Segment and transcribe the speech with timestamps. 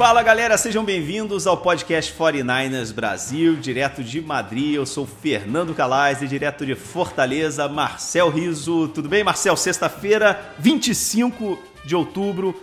[0.00, 4.76] Fala galera, sejam bem-vindos ao podcast 49ers Brasil, direto de Madrid.
[4.76, 8.88] Eu sou Fernando Calais e direto de Fortaleza, Marcel Riso.
[8.88, 9.54] Tudo bem, Marcel?
[9.58, 12.58] Sexta-feira, 25 de outubro.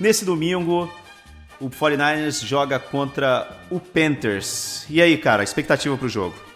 [0.00, 0.90] Nesse domingo,
[1.60, 4.86] o 49ers joga contra o Panthers.
[4.88, 6.49] E aí, cara, expectativa pro jogo?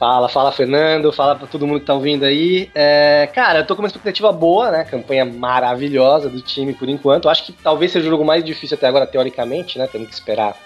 [0.00, 2.70] Fala, fala Fernando, fala pra todo mundo que tá ouvindo aí.
[2.74, 4.82] É, cara, eu tô com uma expectativa boa, né?
[4.82, 7.28] Campanha maravilhosa do time por enquanto.
[7.28, 9.86] Acho que talvez seja o jogo mais difícil até agora, teoricamente, né?
[9.86, 10.56] Temos que esperar.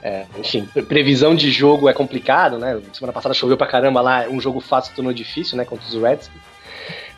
[0.00, 2.80] É, enfim, previsão de jogo é complicado, né?
[2.92, 5.64] Semana passada choveu pra caramba lá, um jogo fácil tornou difícil, né?
[5.64, 6.40] Contra os Redskins.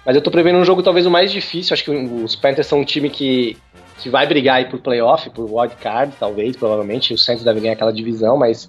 [0.07, 1.75] Mas eu tô prevendo um jogo talvez o mais difícil.
[1.75, 3.59] Acho que os Panthers são um time que,
[3.98, 7.14] que vai brigar aí por playoff, por wildcard, talvez, provavelmente.
[7.14, 8.69] O Saints deve ganhar aquela divisão, mas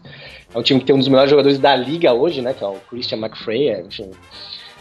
[0.53, 2.53] é um time que tem um dos melhores jogadores da liga hoje, né?
[2.53, 3.69] Que é o Christian McFrey.
[3.69, 4.11] É, enfim,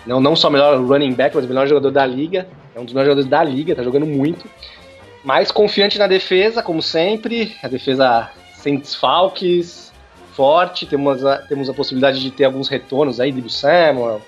[0.07, 2.47] não, não só o melhor running back, mas o melhor jogador da liga.
[2.75, 4.47] É um dos melhores jogadores da liga, tá jogando muito.
[5.25, 7.55] Mais confiante na defesa, como sempre.
[7.63, 9.93] A defesa sem desfalques,
[10.33, 10.85] forte.
[10.87, 14.21] Temos a, temos a possibilidade de ter alguns retornos aí, de Samuel,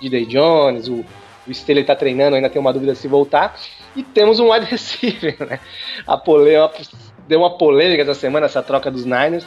[0.00, 1.04] de Day Jones, o,
[1.46, 3.56] o Staley tá treinando, ainda tem uma dúvida se voltar.
[3.96, 5.60] E temos um wide receiver, né?
[6.06, 6.82] A polêmica,
[7.28, 9.46] deu uma polêmica essa semana, essa troca dos Niners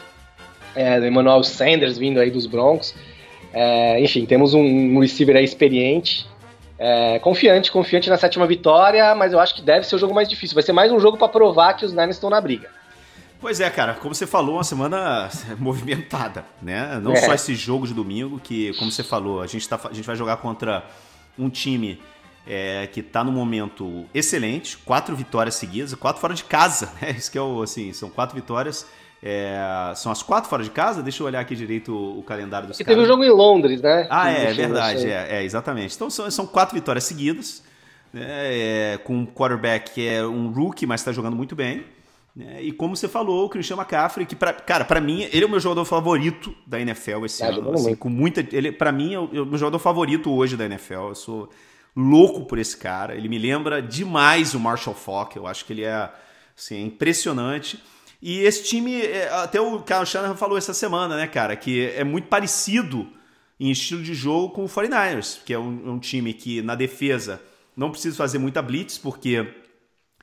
[0.76, 2.94] é, do Emmanuel Sanders vindo aí dos Broncos.
[3.52, 6.28] É, enfim, temos um, um receiver aí experiente,
[6.78, 10.30] é, confiante, confiante na sétima vitória, mas eu acho que deve ser o jogo mais
[10.30, 10.54] difícil.
[10.54, 12.70] Vai ser mais um jogo para provar que os Niners estão na briga.
[13.40, 17.00] Pois é, cara, como você falou, uma semana movimentada, né?
[17.02, 17.18] Não É.
[17.18, 20.16] só esse jogo de domingo, que, como você falou, a gente, tá, a gente vai
[20.16, 20.84] jogar contra
[21.38, 22.00] um time
[22.48, 27.12] é, que tá num momento excelente, quatro vitórias seguidas, quatro fora de casa, né?
[27.12, 28.86] Isso que é o, assim, são quatro vitórias.
[29.22, 31.04] é, são as quatro fora de casa?
[31.04, 33.82] Deixa eu olhar aqui direito o, o calendário dos E teve um jogo em Londres,
[33.82, 34.08] né?
[34.10, 35.96] ah, é, verdade, é, é, exatamente.
[35.96, 37.64] Então são, são quatro vitórias seguidas,
[38.14, 41.84] né, é, com um quarterback que é um rookie, mas está jogando muito bem.
[42.34, 45.46] né, e como você falou, o Christian McCaffrey, que pra, cara, para mim, ele é
[45.46, 47.74] o meu jogador favorito da NFL esse ano.
[47.74, 50.66] Assim, com muita, ele, para mim, é o, é o meu jogador favorito hoje da
[50.66, 51.10] NFL.
[51.10, 51.50] Eu sou
[51.98, 53.16] louco por esse cara.
[53.16, 55.36] Ele me lembra demais o Marshall Falk.
[55.36, 56.10] Eu acho que ele é
[56.56, 57.84] assim, impressionante.
[58.22, 62.04] E esse time, é, até o Kyle Shanahan falou essa semana, né, cara, que é
[62.04, 63.08] muito parecido
[63.60, 67.42] em estilo de jogo com o 49ers, que é um, um time que na defesa
[67.76, 69.48] não precisa fazer muita blitz, porque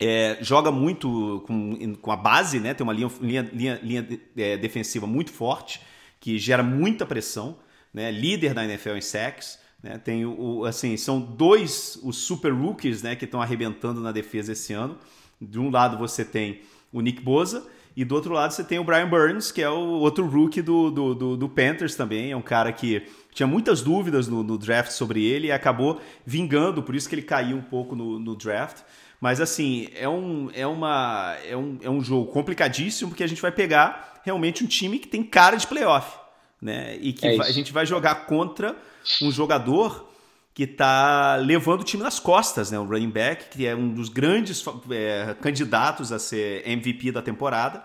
[0.01, 2.75] é, joga muito com, com a base, né?
[2.75, 5.81] Tem uma linha, linha, linha, linha é, defensiva muito forte,
[6.21, 7.59] que gera muita pressão,
[7.93, 8.11] né?
[8.11, 9.59] Líder da NFL em sacks.
[9.85, 9.99] Né?
[9.99, 14.53] Tem o, o- assim, são dois os super rookies né, que estão arrebentando na defesa
[14.53, 14.97] esse ano.
[15.39, 18.85] De um lado você tem o Nick Boza e do outro lado você tem o
[18.85, 22.33] Brian Burns, que é o outro rookie do, do, do, do Panthers também.
[22.33, 26.83] É um cara que tinha muitas dúvidas no, no draft sobre ele e acabou vingando,
[26.83, 28.79] por isso que ele caiu um pouco no, no draft.
[29.21, 33.43] Mas assim, é um, é, uma, é, um, é um jogo complicadíssimo, porque a gente
[33.43, 36.24] vai pegar realmente um time que tem cara de playoff.
[36.61, 36.97] Né?
[37.01, 38.77] E que É vai- a gente vai jogar contra
[39.23, 40.09] um jogador
[40.55, 42.79] que está levando o time nas costas, né?
[42.79, 47.85] O running back, que é um dos grandes é, candidatos a ser MVP da temporada.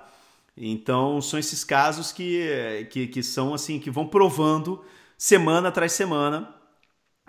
[0.56, 4.84] Então são esses casos que, que, que são assim que vão provando
[5.18, 6.54] semana atrás semana,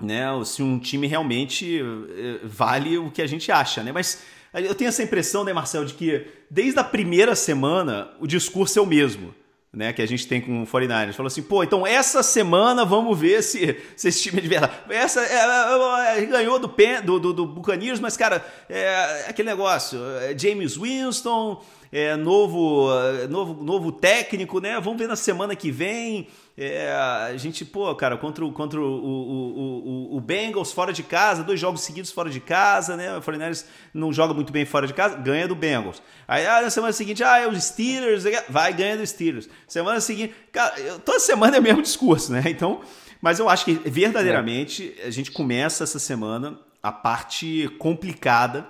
[0.00, 0.24] né?
[0.44, 3.92] Se um time realmente eh, vale o que a gente acha, né?
[3.92, 4.22] Mas
[4.54, 8.82] eu tenho essa impressão, né, Marcel, de que desde a primeira semana o discurso é
[8.82, 9.34] o mesmo.
[9.72, 11.12] Né, que a gente tem com o 49ers.
[11.12, 14.72] Falou assim, pô, então essa semana vamos ver se, se esse time é de verdade.
[14.88, 19.48] Essa é, é, é, ganhou do, Pen, do, do, do Buccaneers, mas, cara, é aquele
[19.48, 20.00] negócio.
[20.22, 21.62] É James Winston,
[21.92, 24.80] é, novo, é, novo, novo técnico, né?
[24.80, 26.26] Vamos ver na semana que vem.
[26.62, 31.02] É, a gente, pô, cara, contra, o, contra o, o, o, o Bengals fora de
[31.02, 33.16] casa, dois jogos seguidos fora de casa, né?
[33.16, 33.64] O 49ers
[33.94, 36.02] não joga muito bem fora de casa, ganha do Bengals.
[36.28, 39.48] Aí ah, na semana seguinte, ah, é os Steelers, vai ganha do Steelers.
[39.66, 42.42] Semana seguinte, cara, toda semana é o mesmo discurso, né?
[42.44, 42.82] Então,
[43.22, 48.68] mas eu acho que verdadeiramente a gente começa essa semana a parte complicada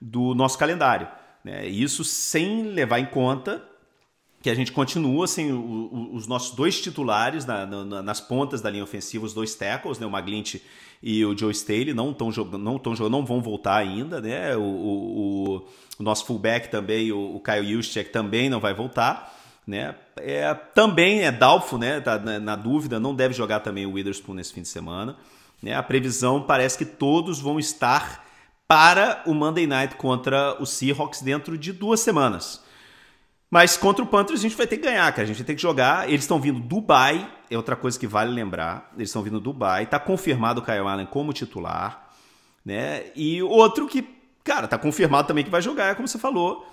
[0.00, 1.08] do nosso calendário.
[1.42, 1.66] Né?
[1.66, 3.60] Isso sem levar em conta
[4.44, 8.68] que a gente continua sem o, os nossos dois titulares na, na, nas pontas da
[8.68, 10.56] linha ofensiva, os dois tackles, né, o Maglint
[11.02, 14.54] e o Joe Staley, não estão jogando, não estão jogando, não vão voltar ainda, né?
[14.54, 15.66] O, o,
[15.98, 19.34] o nosso fullback também, o, o Kyle Juszczyk também não vai voltar,
[19.66, 19.94] né?
[20.18, 22.00] É, também é doubtful, né?
[22.02, 25.16] Tá na, na, dúvida, não deve jogar também o Witherspoon nesse fim de semana.
[25.62, 25.74] Né?
[25.74, 28.26] A previsão parece que todos vão estar
[28.68, 32.62] para o Monday Night contra o Seahawks dentro de duas semanas.
[33.54, 35.22] Mas contra o Panthers a gente vai ter que ganhar, cara.
[35.22, 36.08] A gente vai ter que jogar.
[36.08, 38.92] Eles estão vindo Dubai, é outra coisa que vale lembrar.
[38.96, 39.86] Eles estão vindo Dubai.
[39.86, 42.10] Tá confirmado o Kyle Allen como titular,
[42.64, 43.04] né?
[43.14, 44.04] E outro que,
[44.42, 46.66] cara, tá confirmado também que vai jogar, é como você falou,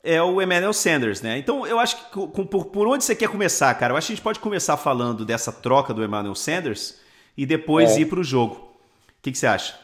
[0.00, 1.38] é o Emmanuel Sanders, né?
[1.38, 3.92] Então eu acho que por, por onde você quer começar, cara?
[3.92, 7.00] Eu acho que a gente pode começar falando dessa troca do Emmanuel Sanders
[7.36, 8.02] e depois é.
[8.02, 8.54] ir para o jogo.
[8.54, 9.74] O que, que, você acha?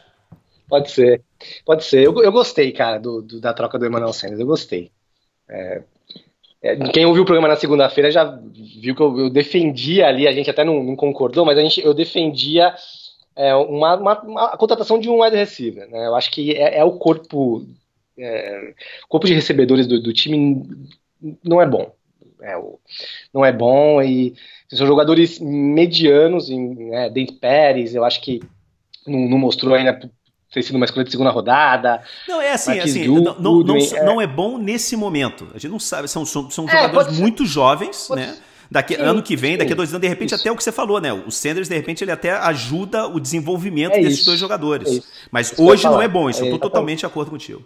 [0.69, 1.21] Pode ser,
[1.67, 2.05] pode ser.
[2.05, 4.39] Eu, eu gostei, cara, do, do, da troca do Emmanuel Sanders.
[4.39, 4.93] Eu gostei.
[5.49, 5.83] É, é,
[6.93, 10.49] quem ouviu o programa na segunda-feira já viu que eu, eu, defendia ali, a gente
[10.49, 12.75] até não, não concordou, mas a gente, eu defendia
[13.37, 15.89] é, uma, uma, uma, a contratação de um wide receiver.
[15.91, 16.07] Né?
[16.07, 17.67] Eu acho que é, é o corpo.
[18.19, 18.75] É,
[19.09, 20.63] corpo de recebedores do, do, time
[21.45, 21.93] não é bom.
[22.41, 22.55] É,
[23.33, 24.35] não é bom e
[24.71, 27.11] são jogadores medianos, em, né,
[27.41, 28.41] Pérez, eu acho que
[29.07, 29.99] não, não mostrou ainda
[30.55, 32.03] ter sido uma escolha de segunda rodada.
[32.29, 34.05] Não, é assim, assim não, não, não, é...
[34.05, 34.27] não, é...
[34.27, 35.49] bom nesse momento.
[35.51, 38.23] A gente não sabe, são, são, são é, jogadores muito jovens, pode...
[38.23, 38.37] né?
[38.71, 39.59] Daqui, sim, ano que vem, sim.
[39.59, 40.41] daqui a dois anos, de repente, isso.
[40.41, 41.13] até o que você falou, né?
[41.13, 44.27] O Sanders, de repente, ele até ajuda o desenvolvimento é desses isso.
[44.27, 44.99] dois jogadores.
[44.99, 47.63] É Mas isso hoje não é bom, isso eu estou totalmente de acordo contigo.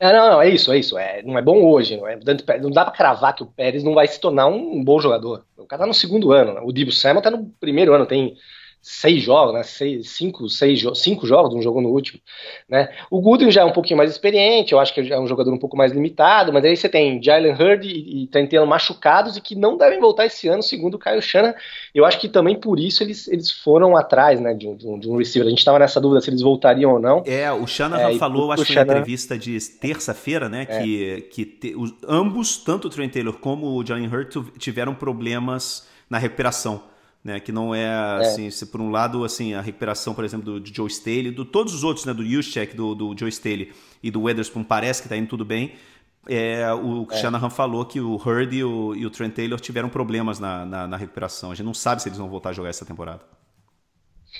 [0.00, 0.96] É, não, não, é isso, é isso.
[0.96, 1.96] É, não é bom hoje.
[1.96, 2.18] Não, é,
[2.60, 5.44] não dá pra cravar que o Pérez não vai se tornar um, bom jogador.
[5.56, 6.54] O cara tá no segundo ano.
[6.54, 6.60] Né?
[6.62, 8.36] O Divo Samuel tá no primeiro ano, tem
[8.80, 9.62] seis jogos, né?
[9.62, 12.20] Seis, cinco, seis, cinco jogos, um jogo no último,
[12.68, 12.88] né?
[13.10, 15.58] O Goodwin já é um pouquinho mais experiente, eu acho que é um jogador um
[15.58, 19.54] pouco mais limitado, mas aí você tem Jalen Hurd e, e Trentino machucados e que
[19.54, 21.52] não devem voltar esse ano, segundo o Kyle Shannon.
[21.94, 25.16] Eu acho que também por isso eles, eles foram atrás, né, de um, de um,
[25.16, 25.46] receiver.
[25.46, 27.22] A gente estava nessa dúvida se eles voltariam ou não.
[27.26, 28.86] É, o Shannon é, falou, acho que Shannon...
[28.86, 30.80] na entrevista de terça-feira, né, é.
[30.80, 35.86] que, que te, os, ambos, tanto o Trent Taylor como o Jalen Hurd tiveram problemas
[36.08, 36.82] na recuperação
[37.22, 37.40] né?
[37.40, 38.20] Que não é, é.
[38.20, 41.74] assim, se por um lado, assim, a recuperação, por exemplo, do, Joe Staley, do todos
[41.74, 42.14] os outros, né?
[42.14, 43.72] Do Juszczyk, do, do Joe Staley
[44.02, 45.74] e do Weatherspoon parece que está indo tudo bem.
[46.28, 47.16] É, o é.
[47.16, 50.86] Shanahan falou que o Hurd e o, e o Trent Taylor tiveram problemas na, na,
[50.86, 51.50] na, recuperação.
[51.50, 53.20] A gente não sabe se eles vão voltar a jogar essa temporada.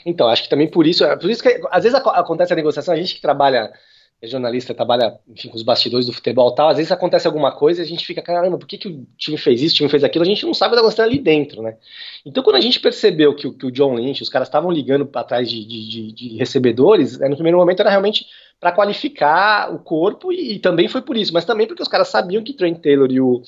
[0.04, 2.92] Então, acho que também por isso, é, por isso que às vezes acontece a negociação,
[2.92, 3.72] a gente que trabalha
[4.20, 7.52] é jornalista, trabalha enfim, com os bastidores do futebol e tal, às vezes acontece alguma
[7.52, 9.88] coisa e a gente fica, caramba, por que, que o time fez isso, o time
[9.88, 11.76] fez aquilo, a gente não sabe o que está acontecendo ali dentro, né?
[12.26, 15.22] Então, quando a gente percebeu que, que o John Lynch, os caras estavam ligando para
[15.22, 18.26] trás de, de, de, recebedores, né, no primeiro momento era realmente
[18.58, 22.08] para qualificar o corpo e, e, também foi por isso, mas também porque os caras
[22.08, 23.40] sabiam que Trent Taylor e o,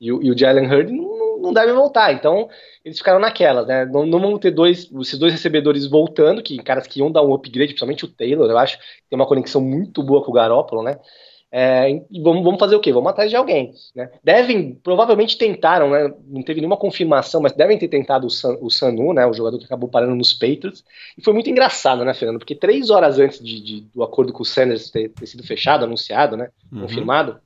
[0.00, 2.48] e o, e o Jalen Hurd não, não, devem voltar, então
[2.84, 3.84] eles ficaram naquelas, né?
[3.86, 7.34] Não, não vão ter dois, esses dois recebedores voltando, que caras que iam dar um
[7.34, 8.78] upgrade, principalmente o Taylor, eu acho,
[9.08, 10.98] tem uma conexão muito boa com o Garópolo, né?
[11.52, 12.92] É, e vamos, vamos fazer o quê?
[12.92, 13.72] Vamos atrás de alguém.
[13.94, 14.08] Né?
[14.22, 16.14] Devem, provavelmente tentaram, né?
[16.28, 19.26] não teve nenhuma confirmação, mas devem ter tentado o, San, o Sanu, né?
[19.26, 20.84] o jogador que acabou parando nos Patriots.
[21.18, 22.38] E foi muito engraçado, né, Fernando?
[22.38, 25.84] Porque três horas antes de, de do acordo com o Sanders ter, ter sido fechado,
[25.84, 26.50] anunciado, né?
[26.70, 26.82] Uhum.
[26.82, 27.40] confirmado,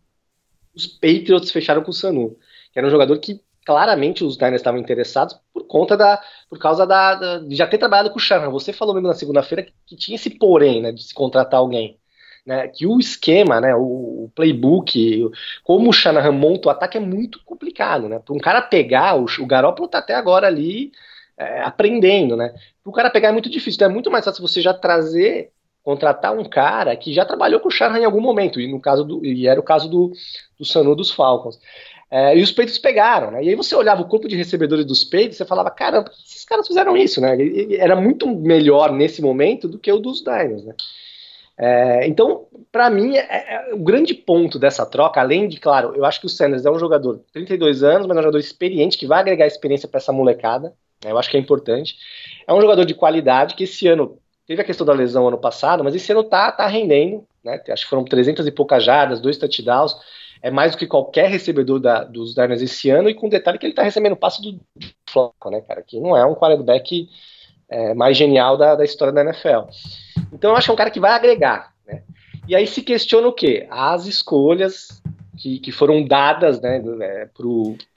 [0.74, 2.36] os Patriots fecharam com o Sanu,
[2.72, 6.86] que era um jogador que claramente os Niners estavam interessados por conta da, por causa
[6.86, 8.50] da, da de já ter trabalhado com o Shanahan.
[8.50, 11.98] Você falou mesmo na segunda-feira que, que, tinha esse porém, né, de se contratar alguém,
[12.46, 15.30] né, que o esquema, né, o, o playbook,
[15.62, 19.24] como o Shanahan monta o ataque é muito complicado, né, para um cara pegar, o,
[19.24, 20.92] o Garoppolo tá até agora ali
[21.38, 24.46] é, aprendendo, né, para o cara pegar é muito difícil, então é muito mais fácil
[24.46, 25.50] você já trazer
[25.82, 29.04] contratar um cara que já trabalhou com o Shanahan em algum momento, e no caso
[29.04, 30.12] do, e era o caso do,
[30.58, 31.60] do Sanu dos Falcons.
[32.10, 33.42] É, e os peitos pegaram, né?
[33.42, 36.66] E aí você olhava o corpo de recebedores dos peitos e falava, caramba, esses caras
[36.66, 37.36] fizeram isso, né?
[37.76, 40.74] Era muito melhor nesse momento do que o dos Diners, né?
[41.56, 43.20] É, então, para mim, é,
[43.70, 46.70] é, o grande ponto dessa troca, além de, claro, eu acho que o Sanders é
[46.70, 49.98] um jogador de 32 anos, mas é um jogador experiente, que vai agregar experiência para
[49.98, 50.72] essa molecada,
[51.04, 51.12] né?
[51.12, 51.96] eu acho que é importante.
[52.46, 55.84] É um jogador de qualidade, que esse ano, teve a questão da lesão ano passado,
[55.84, 57.62] mas esse ano tá, tá rendendo, né?
[57.68, 59.94] acho que foram 300 e poucas jardas, dois touchdowns,
[60.44, 63.64] é mais do que qualquer recebedor da, dos Diners esse ano, e com detalhe que
[63.64, 64.60] ele está recebendo passe do
[65.08, 65.80] Flacco, né, cara?
[65.80, 67.08] Que não é um quarterback
[67.66, 69.70] é, mais genial da, da história da NFL.
[70.30, 72.02] Então eu acho que é um cara que vai agregar, né?
[72.46, 73.66] E aí se questiona o quê?
[73.70, 75.02] As escolhas
[75.38, 77.46] que, que, foram dadas né, né, para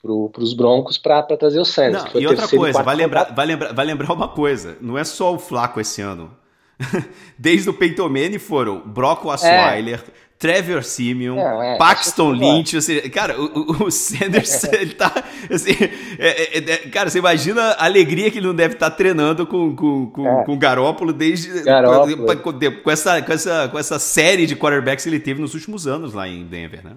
[0.00, 2.04] pro, os Broncos para trazer o Sanders.
[2.14, 5.34] Não, e outra coisa, vai lembrar, vai, lembrar, vai lembrar uma coisa: não é só
[5.34, 6.34] o Flaco esse ano.
[7.36, 10.27] Desde o Peyton Manning foram Brock Osweiler, é.
[10.38, 15.12] Trevor Simeon, é, Paxton Lynch, ou seja, cara, o, o Sanders, ele tá,
[15.52, 15.72] assim,
[16.16, 19.44] é, é, é, cara, você imagina a alegria que ele não deve estar tá treinando
[19.46, 20.44] com, com, com, é.
[20.44, 22.36] com o Garópolo desde, Garópolo.
[22.36, 25.88] Com, com, essa, com, essa, com essa série de quarterbacks que ele teve nos últimos
[25.88, 26.92] anos lá em Denver, né?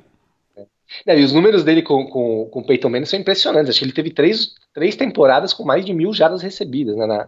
[1.08, 3.72] É, e os números dele com, com, com o Peyton Manning são impressionantes.
[3.72, 7.08] Acho que ele teve três, três temporadas com mais de mil jardas recebidas, né?
[7.08, 7.28] Na,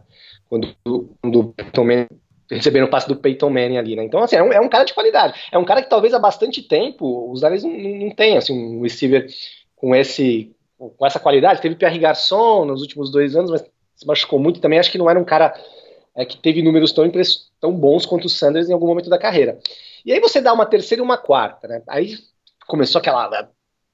[0.49, 0.75] quando,
[1.21, 2.07] quando o Peyton Manning
[2.49, 4.03] recebendo o passe do Peyton Manning ali, né?
[4.03, 5.33] Então, assim, é um, é um, cara de qualidade.
[5.51, 8.53] É um cara que talvez há bastante tempo os Niners não, não, não tenham, assim,
[8.53, 9.27] um receiver
[9.75, 11.61] com esse com essa qualidade.
[11.61, 13.63] Teve Pierre Garçon nos últimos dois anos, mas
[13.95, 14.79] se machucou muito também.
[14.79, 15.53] Acho que não era um cara
[16.15, 17.09] é, que teve números tão,
[17.59, 19.59] tão bons quanto o Sanders em algum momento da carreira.
[20.05, 21.81] E aí você dá uma terceira e uma quarta, né?
[21.87, 22.17] Aí
[22.67, 23.47] começou aquela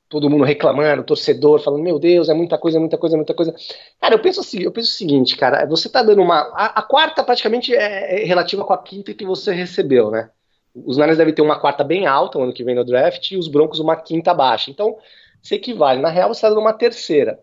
[0.10, 3.34] todo mundo reclamando, torcedor falando, meu Deus, é muita coisa, é muita coisa, é muita
[3.34, 3.54] coisa.
[4.02, 6.40] Cara, eu penso assim, eu penso o seguinte, cara, você tá dando uma.
[6.56, 10.32] A, a quarta praticamente é, é, relativa com a quinta que você recebeu, né?
[10.74, 13.38] Os Niners devem ter uma quarta bem alta o ano que vem no draft e
[13.38, 14.72] os Broncos uma quinta baixa.
[14.72, 14.98] Então,
[15.42, 16.02] se equivale.
[16.02, 17.40] Na real, você tá dando uma terceira.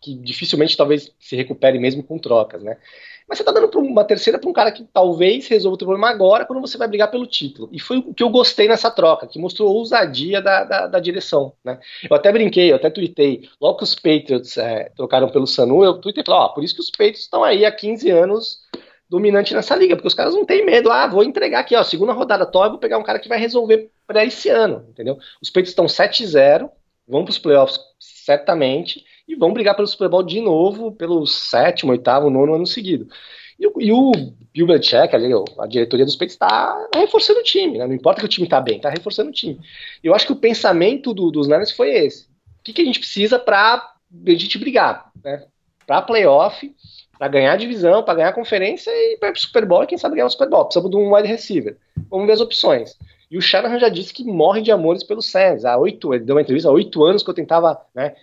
[0.00, 2.78] Que dificilmente talvez se recupere mesmo com trocas, né?
[3.30, 6.10] Mas você tá dando uma terceira para um cara que talvez resolva o teu problema
[6.10, 7.68] agora, quando você vai brigar pelo título.
[7.70, 10.98] E foi o que eu gostei nessa troca, que mostrou a ousadia da, da, da
[10.98, 11.52] direção.
[11.64, 11.78] Né?
[12.10, 13.48] Eu até brinquei, eu até tuitei.
[13.60, 16.74] Logo que os Patriots é, trocaram pelo Sanu, eu tuitei e falei, ó, por isso
[16.74, 18.58] que os Patriots estão aí há 15 anos
[19.08, 20.90] dominante nessa liga, porque os caras não têm medo.
[20.90, 23.92] Ah, vou entregar aqui, ó, segunda rodada top, vou pegar um cara que vai resolver
[24.08, 25.16] para esse ano, entendeu?
[25.40, 26.68] Os Patriots estão 7-0,
[27.06, 31.92] vão para os playoffs certamente, e vão brigar pelo Super Bowl de novo, pelo sétimo,
[31.92, 33.06] oitavo, nono ano seguido.
[33.58, 34.10] E, o, e o
[34.52, 37.86] Bill Belichick, a diretoria dos Peitos, está reforçando o time, né?
[37.86, 39.60] não importa que o time está bem, está reforçando o time.
[40.02, 42.24] Eu acho que o pensamento do, dos Niners foi esse.
[42.24, 43.94] O que, que a gente precisa para
[44.26, 45.12] a gente brigar?
[45.22, 45.44] Né?
[45.86, 46.74] Para playoff,
[47.16, 50.26] para ganhar divisão, para ganhar conferência e para o Super Bowl, e quem sabe ganhar
[50.26, 50.64] o Super Bowl.
[50.64, 51.76] Precisamos de um wide receiver.
[52.08, 52.98] Vamos ver as opções.
[53.30, 55.64] E o Shanahan já disse que morre de amores pelo Sands.
[55.64, 58.16] Há oito, ele deu uma entrevista há oito anos que eu tentava né,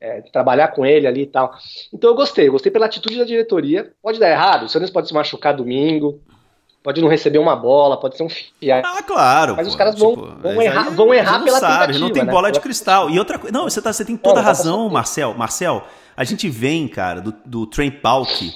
[0.00, 1.52] é, trabalhar com ele ali e tal.
[1.92, 3.92] Então eu gostei, eu gostei pela atitude da diretoria.
[4.02, 6.20] Pode dar errado, o Sanders pode se machucar domingo,
[6.82, 8.86] pode não receber uma bola, pode ser um fiado.
[8.86, 9.56] Ah, claro.
[9.56, 11.98] Mas pô, os caras vão, tipo, vão errar, vão errar pela sabe, tentativa.
[11.98, 12.32] Não tem né?
[12.32, 13.10] bola de cristal.
[13.10, 15.34] E outra coisa, não, você, tá, você tem toda não, razão, Marcel.
[15.34, 15.84] Marcel,
[16.16, 18.52] a gente vem, cara, do, do Trent Palk,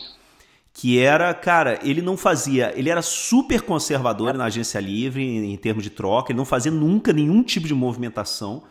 [0.72, 5.56] que era, cara, ele não fazia, ele era super conservador na agência livre em, em
[5.56, 8.62] termos de troca, ele não fazia nunca nenhum tipo de movimentação.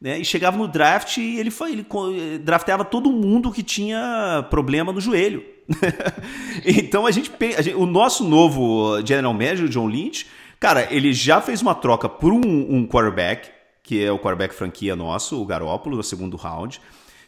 [0.00, 0.18] Né?
[0.18, 5.00] E chegava no draft e ele foi, ele drafteava todo mundo que tinha problema no
[5.00, 5.44] joelho.
[6.64, 10.26] então a gente, a gente, o nosso novo general manager, John Lynch,
[10.58, 13.50] cara, ele já fez uma troca por um, um quarterback,
[13.82, 16.80] que é o quarterback franquia nosso, o Garópolo, no segundo round.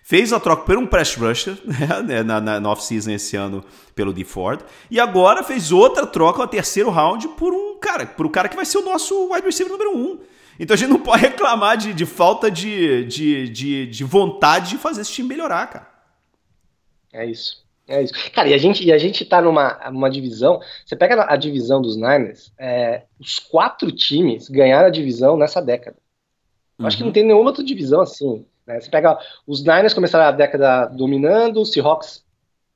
[0.04, 1.56] Fez a troca por um press rusher
[2.04, 3.62] né, na, na, na off-season esse ano
[3.94, 4.60] pelo D Ford.
[4.90, 8.56] E agora fez outra troca, o terceiro round, por um cara, por um cara que
[8.56, 10.18] vai ser o nosso wide receiver número um.
[10.58, 14.78] Então a gente não pode reclamar de, de falta de, de, de, de, vontade de
[14.78, 15.88] fazer esse time melhorar, cara.
[17.12, 17.62] É isso.
[17.86, 18.12] É isso.
[18.32, 20.60] Cara, e a gente, e a gente tá numa uma divisão.
[20.86, 25.96] Você pega a divisão dos Niners, é, os quatro times ganharam a divisão nessa década.
[26.78, 26.86] Eu uhum.
[26.86, 27.12] acho que não uhum.
[27.12, 28.46] tem nenhuma outra divisão assim.
[28.66, 28.80] Né?
[28.80, 29.18] Você pega.
[29.46, 32.24] Os Niners começaram a década dominando, os Seahawks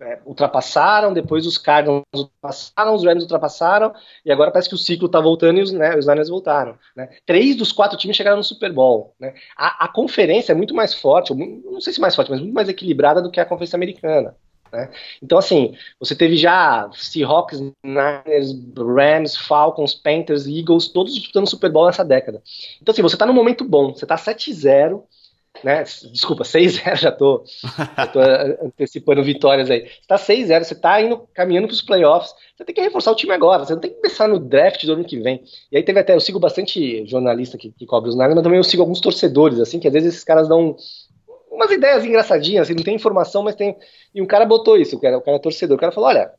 [0.01, 5.07] é, ultrapassaram, depois os Cardinals ultrapassaram, os Rams ultrapassaram, e agora parece que o ciclo
[5.07, 6.79] está voltando e os, né, os Niners voltaram.
[6.95, 7.09] Né?
[7.25, 9.15] Três dos quatro times chegaram no Super Bowl.
[9.19, 9.35] Né?
[9.57, 12.69] A, a, conferência é muito mais forte, não sei se mais forte, mas muito mais
[12.69, 14.37] equilibrada do que a conferência americana.
[14.73, 14.91] Né?
[15.23, 21.87] Então, assim, você teve já Seahawks, Niners, Rams, Falcons, Panthers, Eagles, todos disputando Super Bowl
[21.87, 22.43] nessa década.
[22.83, 25.03] Então, assim, você está num momento bom, você está 7-0,
[25.63, 25.83] né?
[25.83, 27.45] Desculpa, 6-0, já tô,
[27.97, 28.21] já tô
[28.67, 29.83] antecipando vitórias aí.
[29.83, 33.17] Você tá 6-0, você tá indo, caminhando para os playoffs, você tem que reforçar o
[33.17, 35.43] time agora, você não tem que pensar no draft do ano que vem.
[35.71, 38.59] E aí teve até, eu sigo bastante jornalista que, que cobre os Niners, mas também
[38.59, 40.77] eu sigo alguns torcedores, assim, que às vezes esses caras dão
[41.51, 43.77] umas ideias engraçadinhas, assim, não tem informação, mas tem.
[44.15, 46.31] E um cara botou isso, o cara, o cara é torcedor, o cara falou: olha,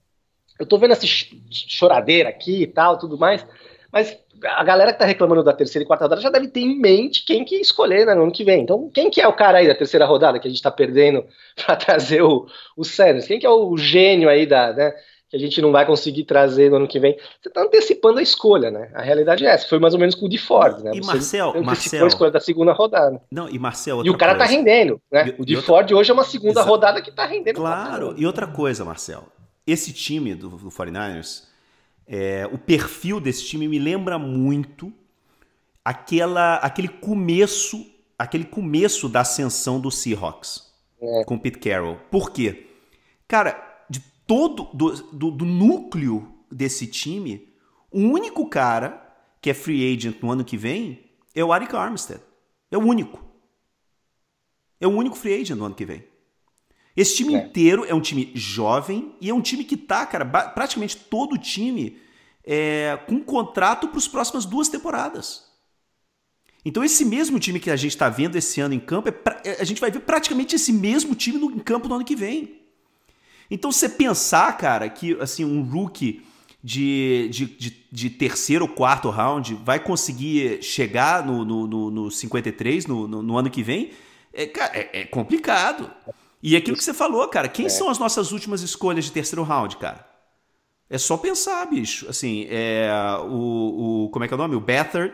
[0.59, 1.05] eu tô vendo essa
[1.49, 3.45] choradeira aqui e tal, tudo mais,
[3.91, 6.79] mas a galera que tá reclamando da terceira e quarta rodada já deve ter em
[6.79, 8.61] mente quem que escolher né, no ano que vem.
[8.61, 11.25] Então, quem que é o cara aí da terceira rodada que a gente tá perdendo
[11.65, 13.25] para trazer o, o Sanders?
[13.25, 14.93] Quem que é o gênio aí da, né,
[15.29, 17.17] que a gente não vai conseguir trazer no ano que vem?
[17.41, 18.91] Você tá antecipando a escolha, né?
[18.93, 19.67] A realidade é essa.
[19.67, 20.91] Foi mais ou menos com o de Ford, né?
[20.93, 22.03] E Você Marcel, Marcel...
[22.03, 23.21] a escolha da segunda rodada.
[23.31, 24.53] Não, e Marcel, E o cara tá coisa.
[24.53, 25.33] tá rendendo, né?
[25.37, 25.67] E, o de outra...
[25.67, 26.69] Ford hoje é uma segunda Exato.
[26.69, 27.55] rodada que tá rendendo.
[27.55, 28.13] Claro.
[28.17, 29.23] E outra coisa, Marcel.
[29.65, 31.46] Esse time do, do 49ers
[32.07, 34.93] é, o perfil desse time me lembra muito
[35.83, 37.85] aquela, aquele começo,
[38.17, 41.23] aquele começo da ascensão do Seahawks é.
[41.25, 41.97] com Pete Carroll.
[42.09, 42.67] Por quê?
[43.27, 47.53] Cara, de todo do, do, do núcleo desse time,
[47.91, 49.03] o único cara
[49.41, 52.21] que é free agent no ano que vem, é o Arik Armstead.
[52.71, 53.23] É o único.
[54.79, 56.03] É o único free agent no ano que vem.
[56.97, 57.37] Esse time é.
[57.37, 61.37] inteiro é um time jovem e é um time que tá, cara, praticamente todo o
[61.37, 61.99] time
[62.43, 65.45] é, com contrato para as próximas duas temporadas.
[66.65, 69.11] Então, esse mesmo time que a gente está vendo esse ano em campo, é
[69.43, 72.15] é, a gente vai ver praticamente esse mesmo time no, em campo no ano que
[72.15, 72.61] vem.
[73.49, 76.23] Então, você pensar, cara, que assim um rookie
[76.63, 82.11] de, de, de, de terceiro ou quarto round vai conseguir chegar no, no, no, no
[82.11, 83.91] 53 no, no, no ano que vem,
[84.33, 85.89] é, é, é complicado.
[86.41, 87.69] E aquilo que você falou, cara, quem é.
[87.69, 90.05] são as nossas últimas escolhas de terceiro round, cara?
[90.89, 92.07] É só pensar, bicho.
[92.09, 92.89] Assim, é,
[93.29, 94.55] o, o como é que é o nome?
[94.55, 95.13] O Beathard.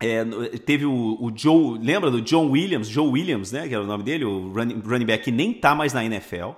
[0.00, 0.24] É,
[0.64, 4.04] teve o, o, Joe, lembra do John Williams, Joe Williams, né, que era o nome
[4.04, 6.50] dele, o running, running back que nem tá mais na NFL,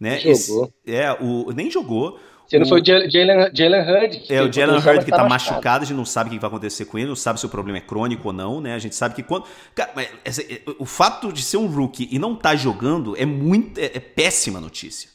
[0.00, 0.18] né?
[0.18, 0.32] Jogou.
[0.32, 2.18] Esse, é, o nem jogou.
[2.46, 4.24] Se não foi o Jalen Hurd.
[4.28, 5.28] É, o Jalen Hurd que tá, tá machucado.
[5.28, 7.48] machucado, a gente não sabe o que vai acontecer com ele, não sabe se o
[7.48, 8.74] problema é crônico ou não, né?
[8.74, 9.46] A gente sabe que quando.
[9.74, 13.78] Cara, é, o fato de ser um rookie e não tá jogando é muito.
[13.78, 15.08] é, é péssima notícia.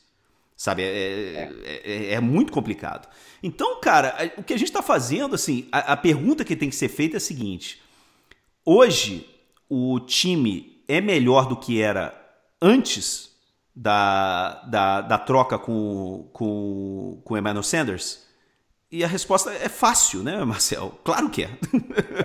[0.55, 0.81] Sabe?
[0.81, 0.87] É,
[1.63, 3.07] é, é, é muito complicado.
[3.41, 6.75] Então, cara, o que a gente está fazendo, assim, a, a pergunta que tem que
[6.75, 7.81] ser feita é a seguinte:
[8.65, 9.25] hoje
[9.69, 12.13] o time é melhor do que era
[12.61, 13.28] antes
[13.75, 18.27] da, da, da troca com, com, com Emmanuel Sanders?
[18.91, 20.99] E a resposta é fácil, né, Marcel?
[21.03, 21.49] Claro que é.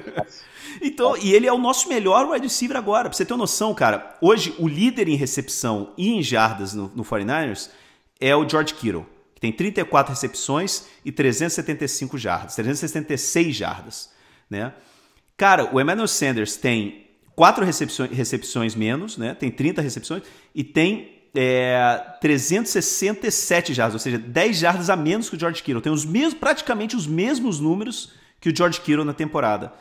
[0.80, 3.10] então, e ele é o nosso melhor wide receiver agora.
[3.10, 6.90] Pra você ter uma noção, cara, hoje o líder em recepção e em jardas no,
[6.94, 7.68] no 49ers
[8.18, 14.10] é o George Kittle, que tem 34 recepções e 375 jardas, 376 jardas,
[14.48, 14.72] né?
[15.36, 19.34] Cara, o Emmanuel Sanders tem 4 recepções, recepções menos, né?
[19.34, 20.22] Tem 30 recepções
[20.54, 25.82] e tem é, 367 jardas, ou seja, 10 jardas a menos que o George Kittle.
[25.82, 29.72] Tem os mesmos, praticamente os mesmos números que o George Kittle na temporada.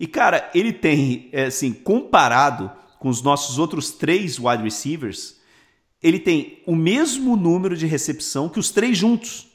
[0.00, 5.36] E, cara, ele tem, é, assim, comparado com os nossos outros três wide receivers,
[6.02, 9.48] ele tem o mesmo número de recepção que os três juntos.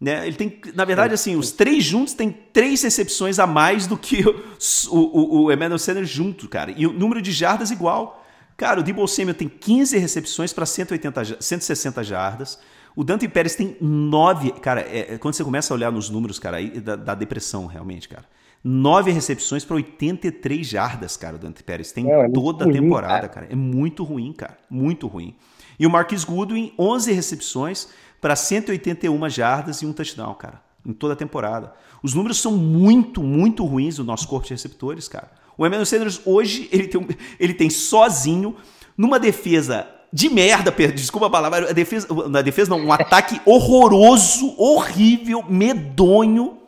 [0.00, 0.26] Né?
[0.26, 4.24] Ele tem, na verdade, assim, os três juntos têm três recepções a mais do que
[4.26, 4.42] o,
[4.90, 6.72] o, o Emmanuel Sanders junto, cara.
[6.76, 8.25] E o número de jardas igual.
[8.56, 12.58] Cara, o Debo Samuel tem 15 recepções para 160 jardas.
[12.94, 14.52] O Dante Pérez tem 9.
[14.52, 17.66] Cara, é, é, quando você começa a olhar nos números, cara, aí dá, dá depressão,
[17.66, 18.24] realmente, cara.
[18.64, 21.92] 9 recepções para 83 jardas, cara, o Dante Pérez.
[21.92, 23.46] Tem é toda a temporada, cara.
[23.46, 23.46] cara.
[23.50, 24.58] É muito ruim, cara.
[24.70, 25.36] Muito ruim.
[25.78, 27.88] E o Marquis Goodwin, 11 recepções
[28.20, 30.62] para 181 jardas e um touchdown, cara.
[30.84, 31.74] Em toda a temporada.
[32.02, 35.30] Os números são muito, muito ruins do nosso corpo de receptores, cara.
[35.56, 38.56] O Emmanuel Sanders hoje ele tem, ele tem sozinho
[38.96, 44.54] numa defesa de merda, desculpa a palavra, a defesa, na defesa não, um ataque horroroso,
[44.56, 46.58] horrível, medonho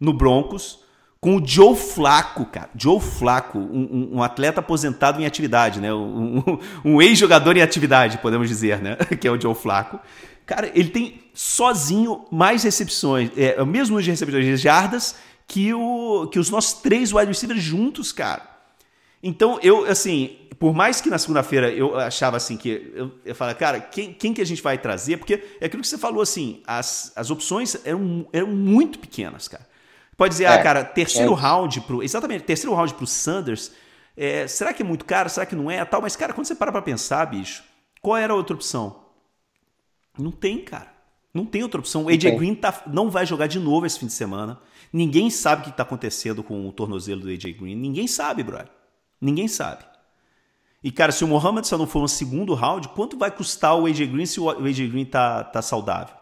[0.00, 0.82] no Broncos
[1.22, 2.68] com o Joe Flaco, cara.
[2.76, 5.94] Joe Flaco, um, um, um atleta aposentado em atividade, né?
[5.94, 8.96] Um, um ex-jogador em atividade, podemos dizer, né?
[9.20, 10.00] Que é o Joe Flaco.
[10.44, 15.14] Cara, ele tem sozinho mais recepções, é, o mesmo número de recepções de jardas
[15.52, 18.48] que, o, que os nossos três wide receivers juntos, cara.
[19.22, 22.90] Então, eu, assim, por mais que na segunda-feira eu achava assim que.
[22.94, 25.18] Eu, eu falava, cara, quem, quem que a gente vai trazer?
[25.18, 29.68] Porque é aquilo que você falou, assim, as, as opções eram, eram muito pequenas, cara.
[30.16, 31.36] Pode dizer, ah, é, ah, cara, terceiro é.
[31.36, 32.02] round pro.
[32.02, 33.72] Exatamente, terceiro round pro Sanders.
[34.16, 35.28] É, será que é muito caro?
[35.28, 35.84] Será que não é?
[35.84, 37.62] Tal, mas, cara, quando você para pra pensar, bicho,
[38.00, 39.04] qual era a outra opção?
[40.18, 40.90] Não tem, cara.
[41.34, 42.04] Não tem outra opção.
[42.04, 44.58] O AJ Green tá, não vai jogar de novo esse fim de semana.
[44.92, 47.76] Ninguém sabe o que está acontecendo com o tornozelo do AJ Green.
[47.76, 48.70] Ninguém sabe, brother.
[49.20, 49.84] Ninguém sabe.
[50.84, 53.86] E, cara, se o Mohamed só não for um segundo round, quanto vai custar o
[53.86, 56.14] AJ Green se o AJ Green tá, tá saudável?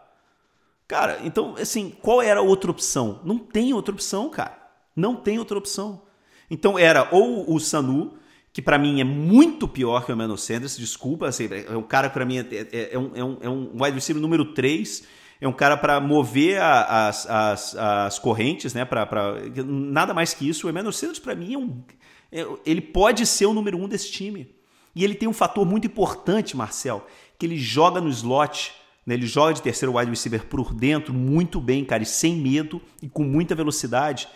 [0.87, 3.21] Cara, então, assim, qual era a outra opção?
[3.23, 4.57] Não tem outra opção, cara.
[4.95, 6.03] Não tem outra opção.
[6.49, 8.13] Então era ou o Sanu,
[8.51, 12.09] que para mim é muito pior que o Emmanuel Sanders, desculpa, assim, é um cara
[12.09, 15.03] para mim é, é, é, um, é, um, é um wide receiver número 3
[15.41, 18.85] é um cara para mover a, as, as, as correntes, né?
[18.85, 19.33] Pra, pra,
[19.65, 20.67] nada mais que isso.
[20.67, 21.83] O Emmanuel Sanders, para mim, é um,
[22.31, 24.53] é, ele pode ser o número um desse time.
[24.95, 27.07] E ele tem um fator muito importante, Marcel,
[27.39, 28.71] que ele joga no slot,
[29.05, 29.15] né?
[29.15, 33.09] ele joga de terceiro wide receiver por dentro muito bem, cara, e sem medo e
[33.09, 34.27] com muita velocidade.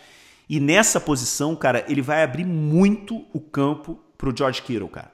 [0.48, 5.12] E nessa posição, cara, ele vai abrir muito o campo pro George Kittle, cara.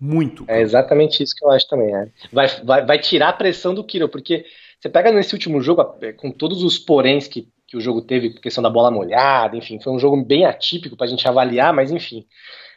[0.00, 0.44] Muito.
[0.48, 1.92] É exatamente isso que eu acho também.
[2.32, 4.44] Vai, vai, vai tirar a pressão do Kittle, porque
[4.84, 8.34] você pega nesse último jogo, é, com todos os poréns que, que o jogo teve,
[8.34, 11.90] questão da bola molhada, enfim, foi um jogo bem atípico para a gente avaliar, mas
[11.90, 12.26] enfim.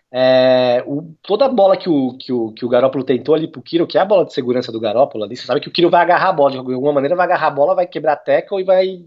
[0.09, 3.61] É, o, toda a bola que o, que o, que o Garópolo tentou ali pro
[3.61, 5.89] Kiro, que é a bola de segurança do Garópolo ali, você sabe que o Kiro
[5.89, 8.61] vai agarrar a bola, de alguma maneira vai agarrar a bola, vai quebrar a tackle
[8.61, 9.03] e vai,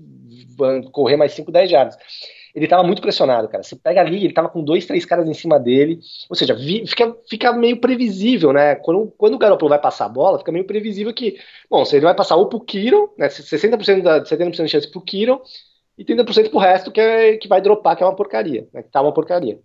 [0.58, 1.96] vai correr mais 5, 10 jardas.
[2.54, 3.62] Ele tava muito pressionado, cara.
[3.62, 6.00] Você pega ali, ele tava com dois, três caras em cima dele.
[6.28, 8.74] Ou seja, fica, fica meio previsível, né?
[8.76, 12.04] Quando, quando o Garoppolo vai passar a bola, fica meio previsível que, bom, se ele
[12.04, 13.28] vai passar ou pro Kiro, né?
[13.28, 15.40] 60% da 70% de chance pro Kiro
[15.96, 18.82] e 30% pro resto que, é, que vai dropar, que é uma porcaria, né?
[18.82, 19.60] Que tá uma porcaria.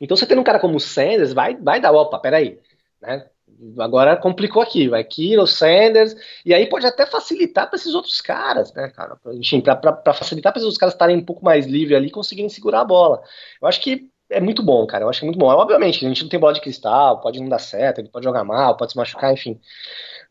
[0.00, 2.58] Então, você tendo um cara como o Sanders, vai, vai dar, opa, peraí,
[3.00, 3.26] né?
[3.78, 8.72] Agora complicou aqui, vai Kiro, Sanders, e aí pode até facilitar para esses outros caras,
[8.72, 9.18] né, cara?
[9.32, 12.48] Enfim, para facilitar para esses outros caras estarem um pouco mais livres ali e conseguirem
[12.48, 13.20] segurar a bola.
[13.60, 15.04] Eu acho que é muito bom, cara.
[15.04, 15.46] Eu acho que é muito bom.
[15.48, 18.44] Obviamente, a gente não tem bola de cristal, pode não dar certo, ele pode jogar
[18.44, 19.58] mal, pode se machucar, enfim.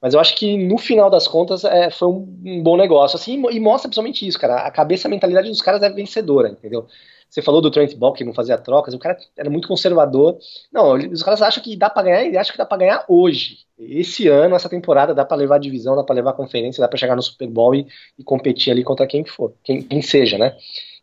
[0.02, 3.34] Mas eu acho que no final das contas é, foi um, um, bom negócio, assim,
[3.52, 4.58] e mostra principalmente isso, cara.
[4.62, 6.88] A cabeça, a mentalidade dos caras é vencedora, entendeu?
[7.30, 10.38] Você falou do Trent Ball que não fazia trocas, o cara era muito conservador.
[10.72, 13.60] Não, os caras acham que dá para ganhar e acham que dá para ganhar hoje.
[13.78, 16.88] Esse ano, essa temporada, dá para levar a divisão, dá para levar a conferência, dá
[16.88, 17.86] para chegar no Super Bowl e,
[18.18, 20.56] e, competir ali contra quem for, quem, quem seja, né?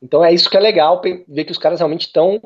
[0.03, 2.41] Então é isso que é legal, ver que os caras realmente estão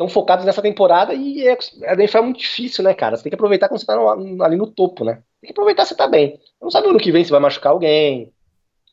[0.00, 3.16] tão focados nessa temporada e é, a é muito difícil, né, cara?
[3.16, 5.22] Você tem que aproveitar quando você tá no, ali no topo, né?
[5.42, 6.40] Tem que aproveitar se tá bem.
[6.60, 8.32] Não sabe ano que vem se vai machucar alguém,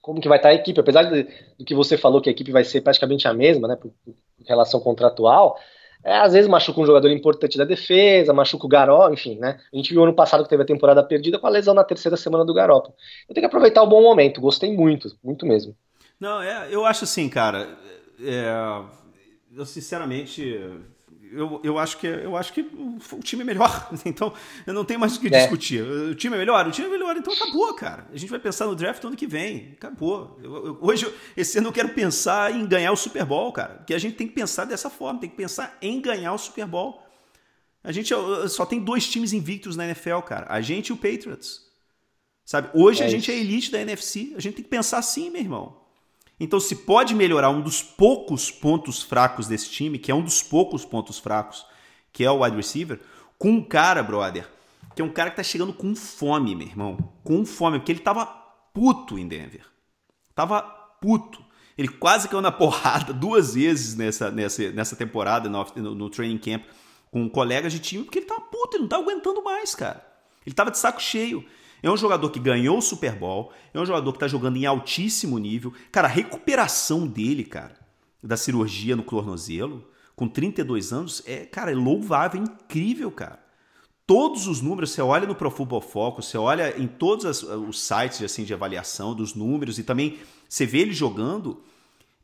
[0.08, 1.24] como que vai estar a equipe, apesar de,
[1.60, 4.16] do que você falou que a equipe vai ser praticamente a mesma, né, por, por
[4.48, 5.60] relação contratual,
[6.02, 9.60] é, às vezes machuca um jogador importante da defesa, machuca o Garó, enfim, né?
[9.74, 12.16] A gente viu ano passado que teve a temporada perdida com a lesão na terceira
[12.16, 12.94] semana do Garoto.
[13.28, 15.76] Eu tenho que aproveitar o bom momento, gostei muito, muito mesmo.
[16.18, 17.68] Não, é, eu acho assim, cara,
[18.24, 18.46] é,
[19.54, 20.58] eu sinceramente
[21.32, 23.90] eu, eu, acho que, eu acho que o time é melhor.
[24.06, 24.34] Então,
[24.66, 25.42] eu não tenho mais o que é.
[25.42, 25.82] discutir.
[25.84, 26.68] O time é melhor?
[26.68, 28.08] O time é melhor, então acabou, cara.
[28.14, 29.74] A gente vai pensar no draft ano que vem.
[29.74, 30.40] Acabou.
[30.42, 33.76] Eu, eu, hoje, esse ano, eu quero pensar em ganhar o Super Bowl, cara.
[33.76, 36.66] Porque a gente tem que pensar dessa forma, tem que pensar em ganhar o Super
[36.66, 37.02] Bowl.
[37.84, 38.14] A gente
[38.50, 40.46] só tem dois times invictos na NFL, cara.
[40.50, 41.62] A gente e o Patriots.
[42.46, 42.70] Sabe?
[42.74, 44.34] Hoje é a gente é elite da NFC.
[44.36, 45.87] A gente tem que pensar assim, meu irmão.
[46.40, 50.44] Então, se pode melhorar um dos poucos pontos fracos desse time, que é um dos
[50.44, 51.66] poucos pontos fracos,
[52.14, 53.00] que é o wide receiver,
[53.38, 54.48] com um cara, brother,
[54.96, 56.98] que é um cara que tá chegando com fome, meu irmão.
[57.24, 58.26] Com fome, porque ele tava
[58.74, 59.66] puto em Denver.
[60.36, 60.62] Tava
[61.02, 61.44] puto.
[61.78, 66.64] Ele quase caiu na porrada duas vezes nessa, nessa, nessa temporada no, no, training camp
[67.12, 70.06] com colegas de time, porque ele tava puto, ele não tá aguentando mais, cara.
[70.46, 71.46] Ele tava de saco cheio.
[71.82, 74.66] É um jogador que ganhou o Super Bowl, é um jogador que está jogando em
[74.66, 75.74] altíssimo nível.
[75.92, 77.78] Cara, a recuperação dele, cara,
[78.22, 83.40] da cirurgia no tornozelo, com 32 anos, é, cara, é louvável, é incrível, cara.
[84.08, 87.80] Todos os números, você olha no Pro Football Focus, você olha em todos as, os
[87.80, 91.62] sites assim, de avaliação dos números e também você vê ele jogando,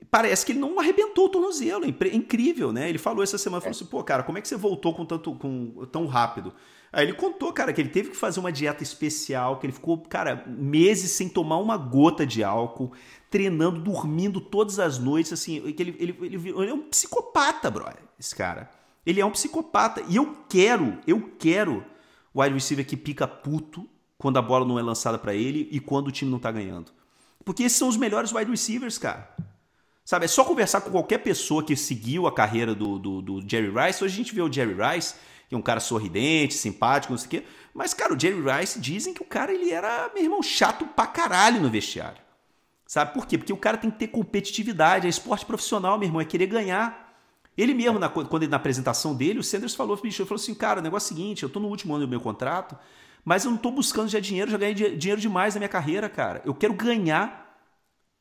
[0.09, 1.85] parece que ele não arrebentou o tornozelo.
[1.85, 2.89] É incrível, né?
[2.89, 5.33] Ele falou essa semana, falou assim, pô, cara, como é que você voltou com tanto
[5.35, 6.53] com, tão rápido?
[6.91, 9.97] Aí ele contou, cara, que ele teve que fazer uma dieta especial, que ele ficou,
[9.97, 12.91] cara, meses sem tomar uma gota de álcool,
[13.31, 18.03] treinando, dormindo todas as noites, assim, que ele, ele, ele, ele é um psicopata, brother,
[18.19, 18.69] esse cara.
[19.05, 20.03] Ele é um psicopata.
[20.07, 21.83] E eu quero, eu quero
[22.33, 25.79] o wide receiver que pica puto quando a bola não é lançada para ele e
[25.79, 26.91] quando o time não tá ganhando.
[27.43, 29.35] Porque esses são os melhores wide receivers, cara.
[30.05, 33.69] Sabe, é só conversar com qualquer pessoa que seguiu a carreira do, do, do Jerry
[33.69, 34.03] Rice.
[34.03, 35.15] Hoje a gente vê o Jerry Rice
[35.53, 37.43] que é um cara sorridente, simpático, não sei o quê.
[37.73, 41.05] Mas, cara, o Jerry Rice dizem que o cara ele era, meu irmão, chato pra
[41.05, 42.21] caralho no vestiário.
[42.87, 43.37] Sabe por quê?
[43.37, 47.13] Porque o cara tem que ter competitividade, é esporte profissional, meu irmão, é querer ganhar.
[47.55, 50.83] Ele mesmo, na, quando na apresentação dele, o Sanders falou, bicho, falou assim, cara, o
[50.83, 52.77] negócio é o seguinte, eu tô no último ano do meu contrato,
[53.23, 56.41] mas eu não tô buscando já dinheiro, já ganhei dinheiro demais na minha carreira, cara.
[56.45, 57.59] Eu quero ganhar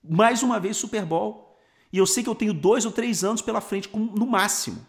[0.03, 1.52] mais uma vez Super Bowl.
[1.93, 4.87] E eu sei que eu tenho dois ou três anos pela frente, no máximo.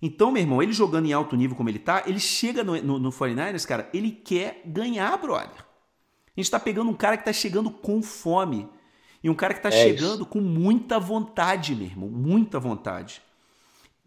[0.00, 2.98] Então, meu irmão, ele jogando em alto nível como ele tá, ele chega no, no,
[2.98, 5.64] no 49ers, cara, ele quer ganhar, brother.
[6.36, 8.68] A gente tá pegando um cara que tá chegando com fome.
[9.24, 10.26] E um cara que tá é chegando isso.
[10.26, 12.08] com muita vontade, meu irmão.
[12.08, 13.20] Muita vontade.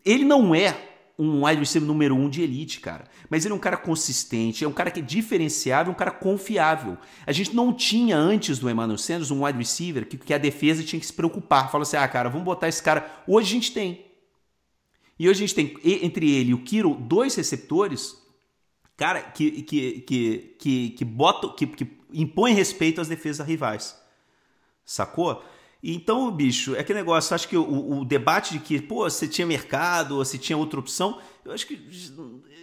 [0.06, 3.06] Ele não é um wide receiver número um de elite, cara.
[3.30, 6.98] Mas ele é um cara consistente, é um cara que é diferenciável, um cara confiável.
[7.26, 10.84] A gente não tinha antes do Emmanuel Sanders um wide receiver que, que a defesa
[10.84, 11.72] tinha que se preocupar.
[11.72, 13.24] Fala assim, ah, cara, vamos botar esse cara.
[13.28, 14.06] Hoje a gente tem.
[15.20, 18.18] E hoje a gente tem entre ele e o Kiro dois receptores,
[18.98, 23.96] cara, que, que, que, que, que, botam, que, que impõem respeito às defesas rivais.
[24.84, 25.44] Sacou?
[25.84, 29.48] Então, bicho, é aquele negócio, acho que o, o, debate de que, pô, você tinha
[29.48, 31.80] mercado, ou você tinha outra opção, eu acho que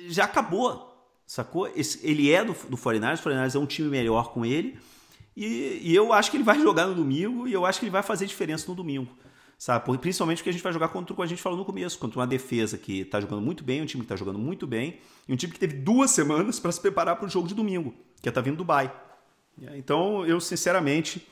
[0.08, 1.68] já acabou, sacou?
[1.74, 4.78] Esse, ele é do, do 49ers, o 49ers é um time melhor com ele,
[5.36, 7.90] e, e, eu acho que ele vai jogar no domingo, e eu acho que ele
[7.90, 9.08] vai fazer diferença no domingo
[9.58, 9.98] sabe?
[9.98, 12.26] Principalmente porque a gente vai jogar contra, como a gente falou no começo, contra uma
[12.26, 15.36] defesa que está jogando muito bem, um time que está jogando muito bem, e um
[15.36, 18.32] time que teve duas semanas para se preparar para o jogo de domingo, que é
[18.32, 18.92] tá vindo do Dubai.
[19.74, 21.26] Então, eu sinceramente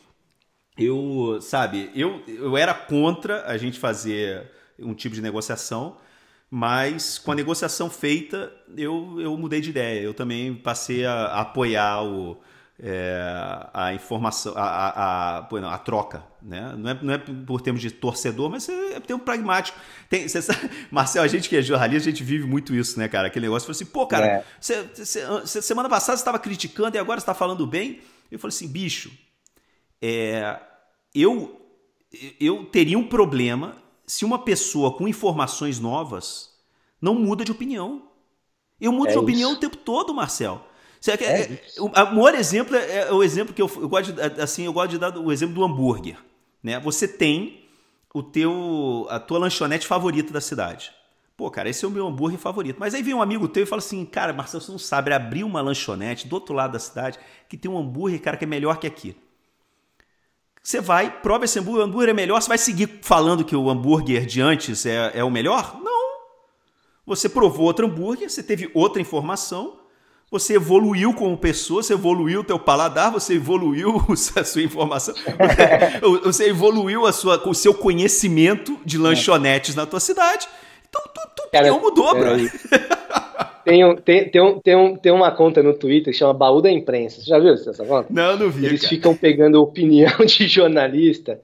[0.79, 5.97] eu, sabe, eu, eu era contra a gente fazer um tipo de negociação,
[6.51, 10.01] mas com a negociação feita, eu, eu mudei de ideia.
[10.01, 12.39] Eu também passei a, a apoiar o,
[12.81, 16.23] é, a informação, a, a, a, não, a, troca.
[16.43, 16.75] Né?
[16.77, 19.79] Não, é, não é por termos de torcedor, mas é, é ter um pragmático.
[20.09, 23.09] Tem, você sabe, Marcel, a gente que é jornalista, a gente vive muito isso, né,
[23.09, 23.29] cara?
[23.29, 24.45] Aquele negócio, assim, pô, cara, é.
[24.61, 28.01] você, você, semana passada você estava criticando e agora você está falando bem.
[28.31, 29.11] Eu falei assim, bicho,
[30.01, 30.61] é,
[31.15, 31.61] eu,
[32.41, 36.55] eu teria um problema se uma pessoa com informações novas
[37.01, 38.03] não muda de opinião.
[38.81, 40.67] Eu mudo é de opinião o tempo todo, Marcel.
[41.09, 44.65] É, é, o maior exemplo é, é, o exemplo que eu, eu gosto de, assim,
[44.65, 46.17] eu gosto de dar o exemplo do hambúrguer.
[46.63, 46.81] Né?
[46.81, 47.65] Você tem
[48.13, 50.93] o teu a tua lanchonete favorita da cidade.
[51.37, 52.79] Pô, cara, esse é o meu hambúrguer favorito.
[52.81, 55.45] Mas aí vem um amigo teu e fala assim, cara, Marcelo, você não sabe abrir
[55.45, 58.79] uma lanchonete do outro lado da cidade que tem um hambúrguer, cara, que é melhor
[58.79, 59.15] que aqui.
[60.67, 63.71] Você vai, prova esse hambúrguer, o hambúrguer é melhor, você vai seguir falando que o
[63.71, 65.79] hambúrguer de antes é, é o melhor?
[65.81, 66.17] Não.
[67.07, 69.79] Você provou outro hambúrguer, você teve outra informação,
[70.29, 75.15] você evoluiu como pessoa, você evoluiu o teu paladar, você evoluiu a sua informação,
[76.25, 80.49] você evoluiu a sua, o seu conhecimento de lanchonetes na tua cidade.
[80.89, 82.51] Então, tua, tua opinião mudou, é, bro.
[83.67, 86.71] Tem, tem, tem, um, tem, um, tem uma conta no Twitter que chama Baú da
[86.71, 87.21] Imprensa.
[87.21, 88.07] Você já viu essa conta?
[88.09, 88.65] Não, não vi.
[88.65, 88.95] Eles cara.
[88.95, 91.41] ficam pegando opinião de jornalista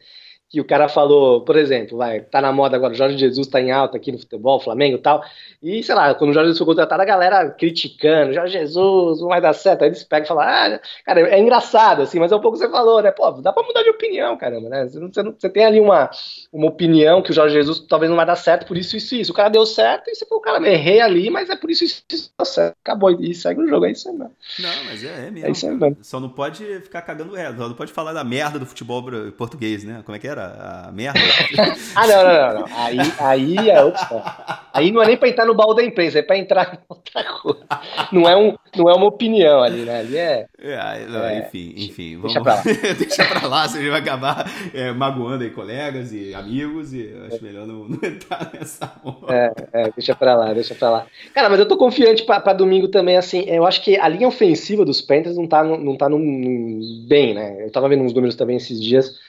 [0.53, 3.59] que o cara falou, por exemplo, vai, tá na moda agora, o Jorge Jesus tá
[3.59, 5.25] em alta aqui no futebol, Flamengo e tal,
[5.63, 9.29] e sei lá, quando o Jorge Jesus foi contratado, a galera criticando, Jorge Jesus, não
[9.29, 12.37] vai dar certo, aí eles pegam e falam, ah, cara, é engraçado, assim, mas é
[12.37, 15.01] um pouco que você falou, né, pô, dá pra mudar de opinião, caramba, né, você,
[15.01, 16.11] você, você tem ali uma,
[16.53, 19.33] uma opinião que o Jorge Jesus talvez não vai dar certo, por isso, isso, isso,
[19.33, 22.03] o cara deu certo, e você falou, cara, errei ali, mas é por isso, isso,
[22.13, 24.35] isso, certo, acabou, e segue o jogo, é isso aí mesmo.
[24.59, 25.97] Não, mas é, é mesmo, é isso aí mesmo.
[26.03, 29.03] só não pode ficar cagando reto, só não pode falar da merda do futebol
[29.39, 30.42] português, né, como é que era?
[30.43, 31.21] A merda
[31.95, 32.79] ah, não, não, não.
[32.79, 34.63] Aí, aí é outra.
[34.73, 37.25] Aí não é nem pra entrar no baú da imprensa, é pra entrar em outra
[37.25, 37.65] coisa.
[38.11, 40.01] Não é, um, não é uma opinião ali, né?
[40.01, 40.47] Ali é.
[40.59, 42.19] é, não, é enfim, enfim.
[42.21, 42.43] Deixa vamos...
[42.43, 42.63] pra lá.
[42.99, 47.67] deixa pra lá, você vai acabar é, magoando aí colegas e amigos, e acho melhor
[47.67, 49.35] não, não entrar nessa onda.
[49.35, 51.07] É, é, deixa pra lá, deixa pra lá.
[51.35, 53.45] Cara, mas eu tô confiante pra, pra domingo também, assim.
[53.47, 57.65] Eu acho que a linha ofensiva dos Panthers não tá, não tá num, bem, né?
[57.65, 59.21] Eu tava vendo uns números também esses dias.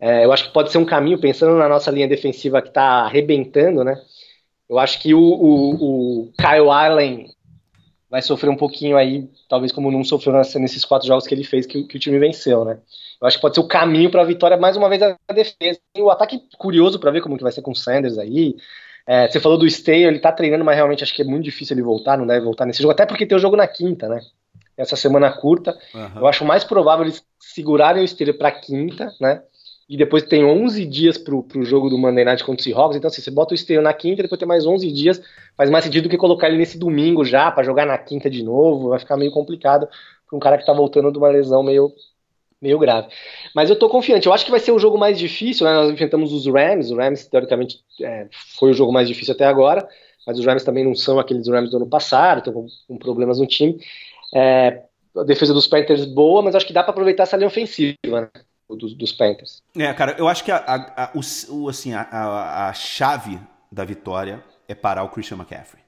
[0.00, 3.02] É, eu acho que pode ser um caminho, pensando na nossa linha defensiva que está
[3.02, 4.00] arrebentando, né?
[4.68, 5.74] Eu acho que o, o,
[6.26, 7.26] o, Kyle Allen
[8.10, 11.66] vai sofrer um pouquinho aí, talvez como não sofreu nesses quatro jogos que ele fez,
[11.66, 12.78] que, que o time venceu, né?
[13.20, 15.80] Eu acho que pode ser o caminho para a vitória, mais uma vez, da defesa.
[15.96, 18.54] E o ataque curioso para ver como que vai ser com o Sanders aí.
[19.06, 21.74] É, você falou do Stay, ele tá treinando, mas realmente acho que é muito difícil
[21.74, 24.20] ele voltar, não deve voltar nesse jogo, até porque tem o jogo na quinta, né?
[24.76, 25.76] Essa semana curta.
[25.92, 26.20] Uhum.
[26.20, 29.42] Eu acho mais provável eles segurarem o Stay para quinta, né?
[29.88, 33.08] E depois tem 11 dias pro, pro jogo do Monday Night contra o Seahawks, então
[33.08, 35.22] assim, você bota o Esteio na quinta, depois tem mais 11 dias,
[35.56, 38.42] faz mais sentido do que colocar ele nesse domingo já, para jogar na quinta de
[38.42, 39.88] novo, vai ficar meio complicado
[40.28, 41.90] para um cara que tá voltando de uma lesão meio,
[42.60, 43.08] meio grave.
[43.54, 45.72] Mas eu tô confiante, eu acho que vai ser o jogo mais difícil, né?
[45.72, 48.26] nós enfrentamos os Rams, o Rams teoricamente é,
[48.58, 49.88] foi o jogo mais difícil até agora,
[50.26, 53.38] mas os Rams também não são aqueles Rams do ano passado, estão com, com problemas
[53.38, 53.78] no time,
[54.34, 54.82] é,
[55.16, 58.28] a defesa dos Panthers boa, mas acho que dá para aproveitar essa linha ofensiva, né?
[58.76, 59.62] Dos, dos Panthers.
[59.76, 61.12] É, cara, eu acho que a, a, a
[61.50, 65.82] o, assim, a, a, chave da vitória é parar o Christian McCaffrey.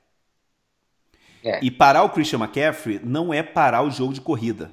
[1.45, 1.59] É.
[1.62, 4.73] E parar o Christian McCaffrey não é parar o jogo de corrida.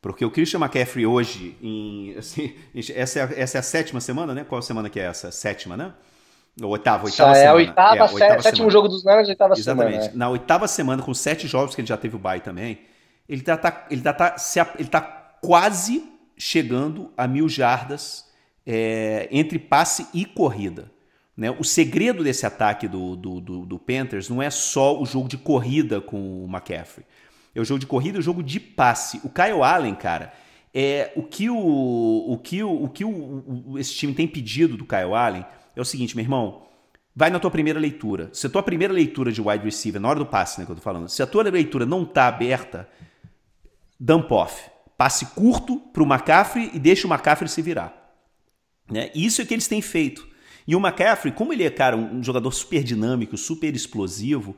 [0.00, 2.54] Porque o Christian McCaffrey hoje, em, assim,
[2.94, 4.44] essa, é, essa é a sétima semana, né?
[4.44, 5.30] Qual semana que é essa?
[5.30, 5.92] Sétima, né?
[6.60, 7.38] Ou oitava, oitava já semana.
[7.38, 8.70] É, oitava, é, oitava sétimo semana.
[8.70, 9.92] jogo dos Niners, oitava Exatamente.
[9.92, 10.12] semana.
[10.12, 10.16] É.
[10.16, 12.80] Na oitava semana, com sete jogos que ele já teve o bye também,
[13.28, 14.36] ele tá, tá ele tá, tá,
[14.78, 15.00] ele tá
[15.40, 18.24] quase chegando a mil jardas
[18.64, 20.90] é, entre passe e corrida.
[21.36, 21.50] Né?
[21.50, 25.36] O segredo desse ataque do, do, do, do, Panthers não é só o jogo de
[25.36, 27.06] corrida com o McCaffrey.
[27.54, 29.20] É o jogo de corrida e o jogo de passe.
[29.24, 30.32] O Kyle Allen, cara,
[30.72, 34.76] é o que o, o que, o, o que o, o, esse time tem pedido
[34.76, 36.62] do Kyle Allen é o seguinte, meu irmão.
[37.14, 38.30] Vai na tua primeira leitura.
[38.32, 40.76] Se a tua primeira leitura de wide receiver, na hora do passe, né, que eu
[40.76, 42.88] tô falando, se a tua leitura não tá aberta,
[43.98, 47.94] dump off Passe curto para o McCaffrey e deixa o McCaffrey se virar.
[48.90, 49.12] Né?
[49.14, 50.26] Isso é que eles têm feito.
[50.66, 54.56] E o McCaffrey, como ele é, cara, um jogador super dinâmico, super explosivo,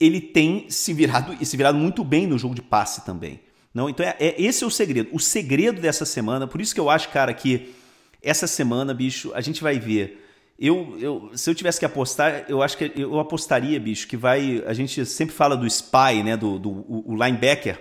[0.00, 3.40] ele tem se virado e se virado muito bem no jogo de passe também.
[3.74, 5.10] Não, então é, é, esse é o segredo.
[5.12, 7.74] O segredo dessa semana, por isso que eu acho, cara, que
[8.22, 10.24] essa semana, bicho, a gente vai ver.
[10.58, 14.62] Eu, eu, se eu tivesse que apostar, eu acho que eu apostaria, bicho, que vai.
[14.66, 16.36] A gente sempre fala do spy, né?
[16.36, 17.80] Do, do o linebacker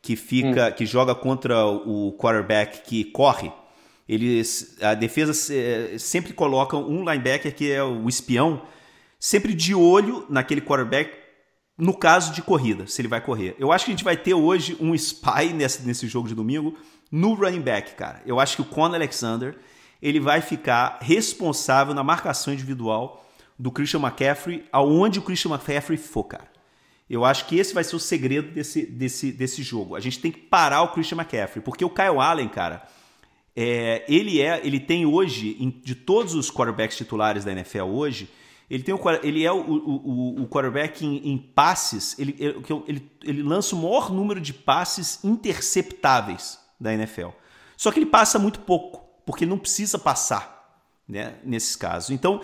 [0.00, 0.72] que fica, hum.
[0.72, 3.52] que joga contra o quarterback que corre.
[4.08, 5.34] Eles, a defesa
[5.98, 8.62] sempre coloca um linebacker que é o espião,
[9.20, 11.10] sempre de olho naquele quarterback
[11.78, 13.54] no caso de corrida, se ele vai correr.
[13.58, 16.74] Eu acho que a gente vai ter hoje um spy nesse, nesse jogo de domingo
[17.10, 18.20] no running back, cara.
[18.26, 19.56] Eu acho que o Con Alexander
[20.02, 23.24] ele vai ficar responsável na marcação individual
[23.58, 26.48] do Christian McCaffrey, aonde o Christian McCaffrey for, cara.
[27.08, 29.96] Eu acho que esse vai ser o segredo desse, desse, desse jogo.
[29.96, 32.86] A gente tem que parar o Christian McCaffrey, porque o Kyle Allen, cara,
[33.56, 38.28] é, ele é, ele tem hoje, de todos os quarterbacks titulares da NFL hoje,
[38.68, 42.36] ele, tem o, ele é o, o, o quarterback em, em passes, ele,
[42.86, 47.28] ele, ele lança o maior número de passes interceptáveis da NFL.
[47.74, 52.10] Só que ele passa muito pouco, porque ele não precisa passar né, nesses casos.
[52.10, 52.42] Então.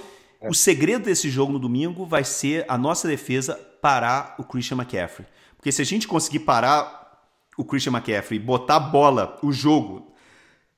[0.49, 5.27] O segredo desse jogo no domingo vai ser a nossa defesa parar o Christian McCaffrey.
[5.57, 7.05] Porque se a gente conseguir parar
[7.57, 10.13] o Christian McCaffrey botar a bola, o jogo,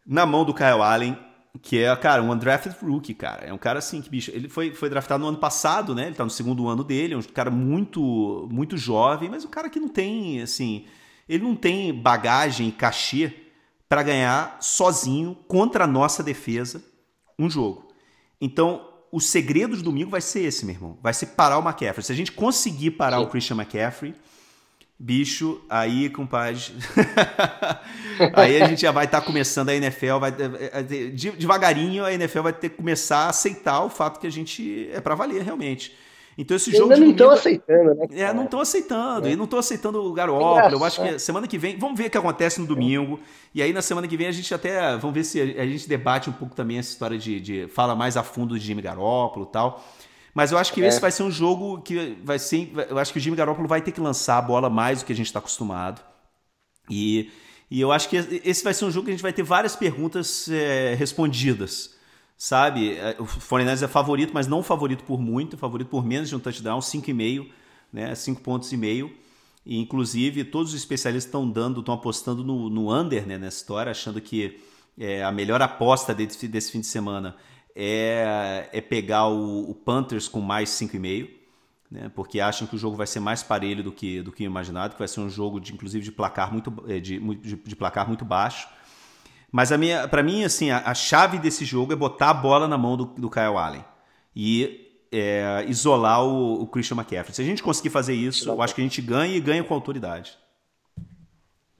[0.06, 1.18] na mão do Kyle Allen,
[1.62, 3.46] que é, cara, um undrafted rookie, cara.
[3.46, 6.06] É um cara assim que, bicho, ele foi, foi draftado no ano passado, né?
[6.06, 9.70] Ele tá no segundo ano dele, é um cara muito, muito jovem, mas um cara
[9.70, 10.86] que não tem, assim,
[11.28, 13.32] ele não tem bagagem cachê
[13.88, 16.82] para ganhar sozinho contra a nossa defesa
[17.38, 17.88] um jogo.
[18.40, 20.98] Então, o segredo de domingo vai ser esse, meu irmão.
[21.02, 22.04] Vai ser parar o McCaffrey.
[22.04, 23.24] Se a gente conseguir parar Sim.
[23.24, 24.14] o Christian McCaffrey,
[24.98, 26.60] bicho, aí, compadre.
[28.34, 30.32] aí a gente já vai estar tá começando a NFL, vai
[31.36, 35.00] devagarinho a NFL vai ter que começar a aceitar o fato que a gente é
[35.00, 35.96] para valer realmente.
[36.38, 38.06] Então esse jogo ainda não estão aceitando, né?
[38.10, 39.26] É, não estão aceitando.
[39.26, 39.32] É.
[39.32, 40.76] E não estão aceitando o Garoppolo.
[40.76, 43.18] Eu acho que semana que vem, vamos ver o que acontece no domingo.
[43.54, 46.28] E aí na semana que vem a gente até, vamos ver se a gente debate
[46.28, 49.52] um pouco também essa história de, de fala mais a fundo de Jimmy Garoppolo e
[49.52, 49.82] tal.
[50.34, 50.86] Mas eu acho que é.
[50.86, 52.70] esse vai ser um jogo que vai ser.
[52.90, 55.12] Eu acho que o Jimmy Garoppolo vai ter que lançar a bola mais do que
[55.14, 56.02] a gente está acostumado.
[56.90, 57.30] E,
[57.70, 59.74] e eu acho que esse vai ser um jogo que a gente vai ter várias
[59.74, 61.95] perguntas é, respondidas.
[62.36, 62.96] Sabe?
[62.96, 66.38] É, o Fortaleza é favorito, mas não favorito por muito, favorito por menos de um
[66.38, 67.48] touchdown, 5,5,
[67.92, 68.14] né?
[68.14, 69.10] 5 pontos e meio.
[69.64, 73.90] E, inclusive, todos os especialistas estão dando, estão apostando no, no under né, nessa história,
[73.90, 74.60] achando que
[74.96, 77.36] é, a melhor aposta desse, desse fim de semana
[77.74, 81.30] é, é pegar o, o Panthers com mais 5,5,
[81.90, 84.92] né, porque acham que o jogo vai ser mais parelho do que, do que imaginado,
[84.94, 88.06] que vai ser um jogo, de, inclusive, de placar muito, é, de, de, de placar
[88.06, 88.68] muito baixo.
[89.50, 92.66] Mas a minha, para mim, assim, a, a, chave desse jogo é botar a bola
[92.68, 93.84] na mão do, do Kyle Allen
[94.34, 97.34] e é, isolar o, o, Christian McCaffrey.
[97.34, 99.72] Se a gente conseguir fazer isso, eu acho que a gente ganha e ganha com
[99.72, 100.36] autoridade.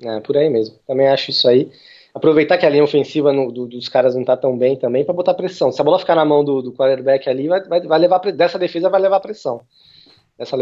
[0.02, 0.79] É, por aí mesmo.
[0.87, 1.70] Também acho isso aí
[2.16, 5.12] aproveitar que a linha ofensiva no, do, dos caras não tá tão bem também para
[5.12, 5.70] botar pressão.
[5.70, 8.59] Se a bola ficar na mão do, do quarterback ali, vai, vai, vai levar dessa
[8.59, 9.61] defesa vai levar pressão.
[10.38, 10.57] Dessa,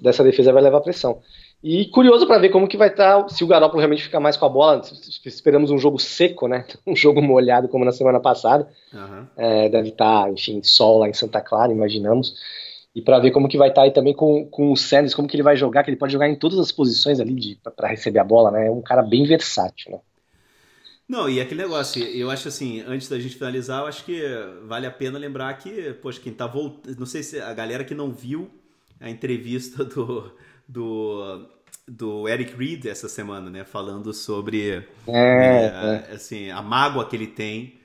[0.00, 1.20] dessa defesa vai levar pressão.
[1.62, 4.36] E curioso para ver como que vai estar, tá, se o Garoppolo realmente ficar mais
[4.36, 4.82] com a bola.
[5.24, 6.66] Esperamos um jogo seco, né?
[6.86, 8.68] Um jogo molhado como na semana passada.
[8.92, 9.26] Uhum.
[9.34, 12.34] É, deve estar, tá, enfim, sol lá em Santa Clara, imaginamos.
[12.94, 15.26] E para ver como que vai estar tá aí também com, com o Sanders, como
[15.26, 18.18] que ele vai jogar, que ele pode jogar em todas as posições ali para receber
[18.18, 18.66] a bola, né?
[18.66, 20.00] É um cara bem versátil, né?
[21.08, 24.22] Não, e aquele negócio, eu acho assim, antes da gente finalizar, eu acho que
[24.66, 26.98] vale a pena lembrar que, poxa, quem tá voltando.
[26.98, 28.50] Não sei se a galera que não viu
[29.04, 30.32] a entrevista do,
[30.66, 31.46] do,
[31.86, 33.62] do Eric Reed essa semana, né?
[33.62, 36.14] Falando sobre é, é, é.
[36.14, 37.78] assim, a mágoa que ele tem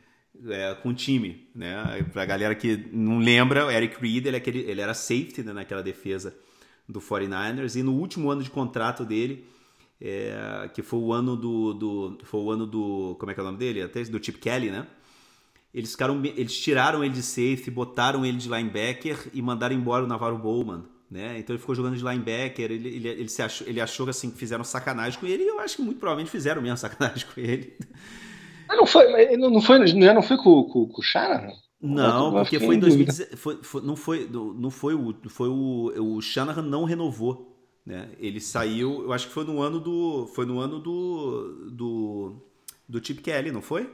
[0.47, 2.05] é, com o time, né?
[2.13, 5.51] Pra galera que não lembra, o Eric Reed ele, é aquele, ele era safety né,
[5.51, 6.33] naquela defesa
[6.87, 9.45] do 49ers e no último ano de contrato dele
[9.99, 13.43] é, que foi o ano do, do, foi o ano do, como é que é
[13.43, 13.81] o nome dele?
[13.81, 14.87] Até do Chip Kelly, né?
[15.73, 20.07] Eles, ficaram, eles tiraram ele de safety, botaram ele de linebacker e mandaram embora o
[20.07, 21.39] Navarro Bowman, né?
[21.39, 24.37] Então ele ficou jogando de linebacker, ele, ele, ele, se achou, ele achou assim, que
[24.37, 27.77] fizeram sacanagem com ele e eu acho que muito provavelmente fizeram mesmo sacanagem com ele.
[28.67, 31.51] Mas não foi, não foi, não foi com, com, com o Shanahan?
[31.81, 36.21] Não, porque foi em 2017, foi, foi, não foi, não foi o, foi o, o
[36.21, 37.49] Shanahan não renovou.
[37.85, 38.09] Né?
[38.19, 40.27] Ele saiu, eu acho que foi no ano do.
[40.35, 41.71] Foi no ano do.
[41.71, 42.35] do,
[42.87, 43.89] do Chip Kelly, não foi?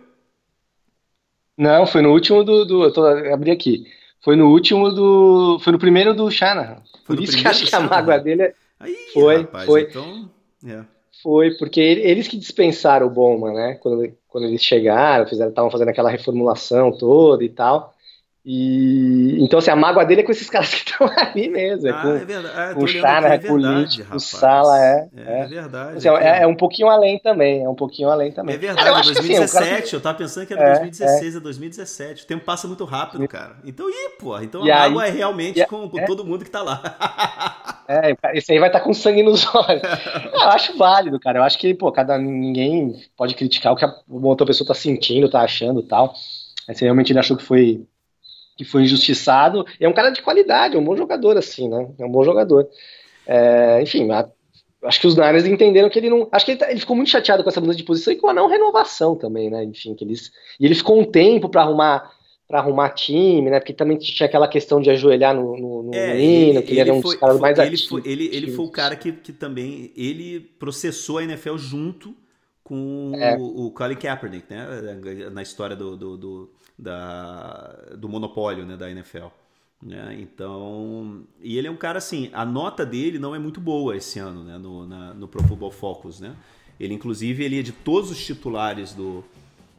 [1.57, 2.65] Não, foi no último do.
[2.65, 3.85] do eu tô, abri aqui.
[4.21, 5.59] Foi no último do.
[5.59, 6.81] Foi no primeiro do Shanahan.
[7.05, 8.53] Por isso que acho que a mágoa dele é.
[8.79, 9.81] Aí, foi, rapaz, foi.
[9.83, 10.29] Então,
[10.65, 10.81] é.
[11.23, 13.75] Foi, porque eles que dispensaram o Bowman, né?
[13.81, 17.94] Quando, quando eles chegaram, fizeram, estavam fazendo aquela reformulação toda e tal.
[18.45, 21.87] E então assim, a mágoa dele é com esses caras que estão ali mesmo.
[21.87, 22.71] É ah, com, é verdade.
[22.71, 25.07] É, com o Chara, é, com o o Sala, é.
[25.17, 25.97] É, é verdade.
[25.97, 27.63] Assim, é, é, um pouquinho além também.
[27.63, 28.53] É um pouquinho além também.
[28.53, 29.43] É verdade, cara, eu 2017.
[29.43, 29.95] Assim, cara...
[29.95, 32.23] Eu tava pensando que era 2016 a 2017.
[32.23, 33.55] O tempo passa muito rápido, cara.
[33.65, 34.39] Então, ih, pô.
[34.39, 37.73] Então a mágoa é realmente com, com todo mundo que tá lá.
[37.87, 39.83] É, esse aí vai estar tá com sangue nos olhos.
[40.33, 41.37] eu acho válido, cara.
[41.37, 45.29] Eu acho que, pô, cada ninguém pode criticar o que a outra pessoa tá sentindo,
[45.29, 46.11] tá achando e tal.
[46.67, 47.85] Mas realmente ele achou que foi
[48.55, 49.65] que foi injustiçado.
[49.79, 51.87] E é um cara de qualidade, é um bom jogador, assim, né?
[51.99, 52.67] É um bom jogador.
[53.27, 54.27] É, enfim, a,
[54.83, 56.27] acho que os Niners entenderam que ele não.
[56.31, 58.29] Acho que ele, tá, ele, ficou muito chateado com essa mudança de posição e com
[58.29, 59.63] a não renovação também, né?
[59.63, 60.31] Enfim, que eles.
[60.59, 62.11] E ele ficou um tempo para arrumar
[62.47, 63.59] para arrumar time, né?
[63.59, 66.89] Porque também tinha aquela questão de ajoelhar no, no, no é, menino, que ele, ele
[66.89, 67.87] era um foi, dos caras mais ele ativos.
[67.87, 72.15] Foi, ele, ele foi o cara que, que também ele processou a NFL junto
[72.65, 73.37] com é.
[73.37, 74.65] o, o Colin Kaepernick, né?
[75.31, 78.75] Na história do, do, do, da, do monopólio né?
[78.75, 79.27] da NFL.
[79.83, 80.17] Né?
[80.19, 84.17] Então, e ele é um cara assim, a nota dele não é muito boa esse
[84.17, 84.57] ano, né?
[84.57, 86.35] No, na, no Pro Football Focus, né?
[86.79, 89.23] Ele, inclusive, ele é de todos os titulares do,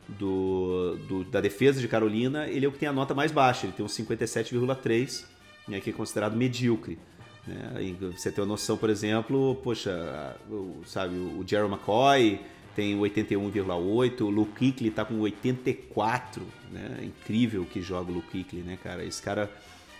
[0.08, 3.66] do, do, da defesa de Carolina, ele é o que tem a nota mais baixa,
[3.66, 5.24] ele tem um 57,3,
[5.68, 6.98] né, que é considerado medíocre.
[7.46, 7.94] Né?
[8.16, 12.40] você tem uma noção, por exemplo, poxa, o, sabe, o Jerry McCoy
[12.76, 16.98] tem 81,8, o Luke Kuechly tá com 84, né?
[17.02, 19.02] incrível que joga o Luke Kuechly, né, cara?
[19.02, 19.50] Esse cara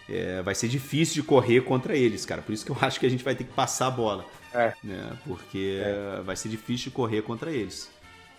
[0.09, 2.43] é, vai ser difícil de correr contra eles, cara.
[2.43, 4.24] Por isso que eu acho que a gente vai ter que passar a bola,
[4.55, 4.74] é.
[4.85, 5.16] né?
[5.27, 6.20] Porque é.
[6.22, 7.91] vai ser difícil de correr contra eles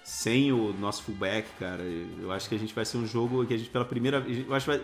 [0.03, 1.83] sem o nosso fullback, cara,
[2.21, 4.53] eu acho que a gente vai ser um jogo que a gente pela primeira eu
[4.53, 4.81] acho vai,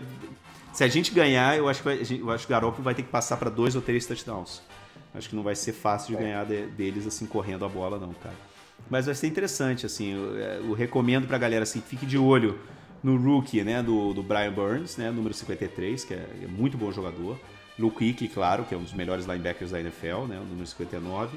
[0.74, 3.04] se a gente ganhar, eu acho que vai, eu acho que o Garoppolo vai ter
[3.04, 4.60] que passar para dois ou três touchdowns.
[5.14, 6.26] Acho que não vai ser fácil de é.
[6.26, 8.34] ganhar de, deles assim correndo a bola não, cara.
[8.90, 12.58] Mas vai ser interessante assim, eu, é, eu recomendo pra galera assim, fique de olho
[13.02, 16.90] no rookie, né, do, do Brian Burns, né, número 53, que é, é muito bom
[16.92, 17.38] jogador.
[17.78, 21.36] Luke Kuechly, claro, que é um dos melhores linebackers da NFL, né, o número 59.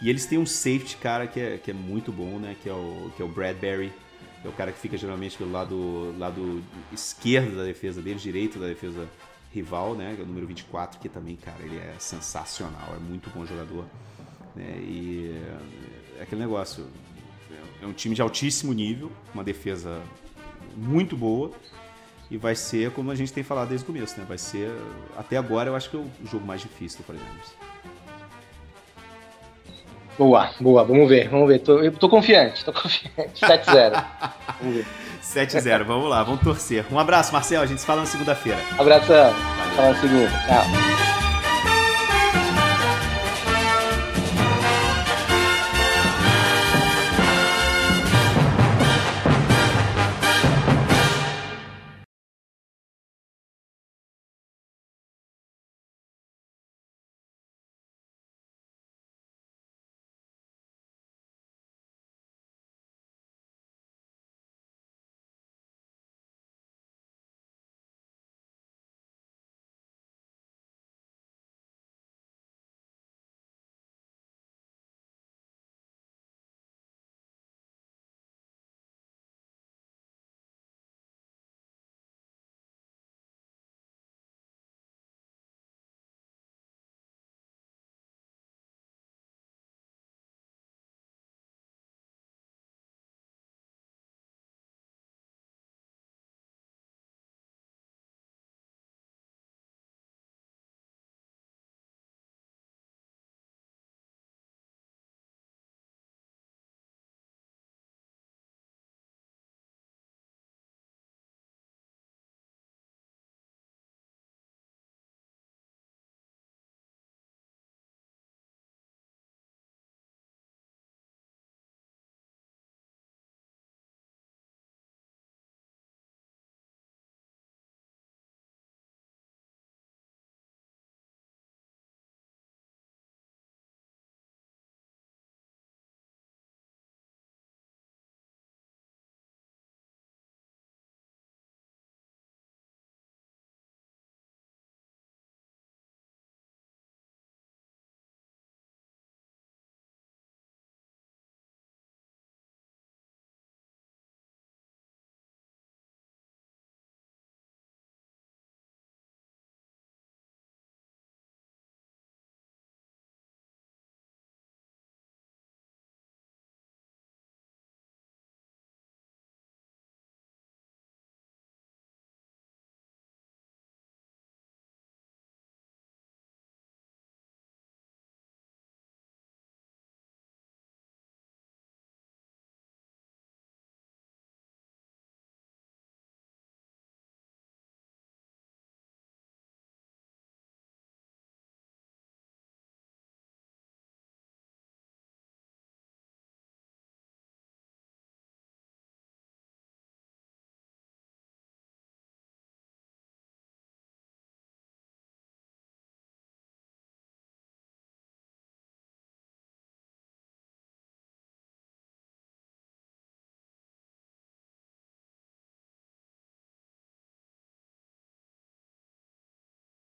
[0.00, 2.56] E eles têm um safety, cara, que é, que é muito bom, né?
[2.62, 3.92] Que é, o, que é o Bradbury.
[4.40, 6.62] Que é o cara que fica geralmente pelo lado, lado
[6.92, 9.08] esquerdo da defesa dele, direito da defesa
[9.52, 10.14] rival, né?
[10.14, 13.84] Que é o número 24, que também, cara, ele é sensacional, é muito bom jogador.
[14.54, 14.78] Né?
[14.78, 15.42] E
[16.18, 16.86] é aquele negócio.
[17.80, 20.00] É um time de altíssimo nível, uma defesa
[20.76, 21.52] muito boa.
[22.30, 24.26] E vai ser, como a gente tem falado desde o começo, né?
[24.28, 24.70] Vai ser,
[25.16, 27.40] até agora, eu acho que é o jogo mais difícil do 49
[30.18, 31.60] Boa, boa, vamos ver, vamos ver.
[31.60, 33.40] Tô, eu tô confiante, tô confiante.
[33.40, 34.04] 7-0.
[35.22, 36.84] 7-0, vamos lá, vamos torcer.
[36.90, 38.58] Um abraço, Marcel, a gente se fala na segunda-feira.
[38.76, 39.76] Abração, Valeu.
[39.76, 40.28] fala na segunda.
[40.28, 41.07] Tchau.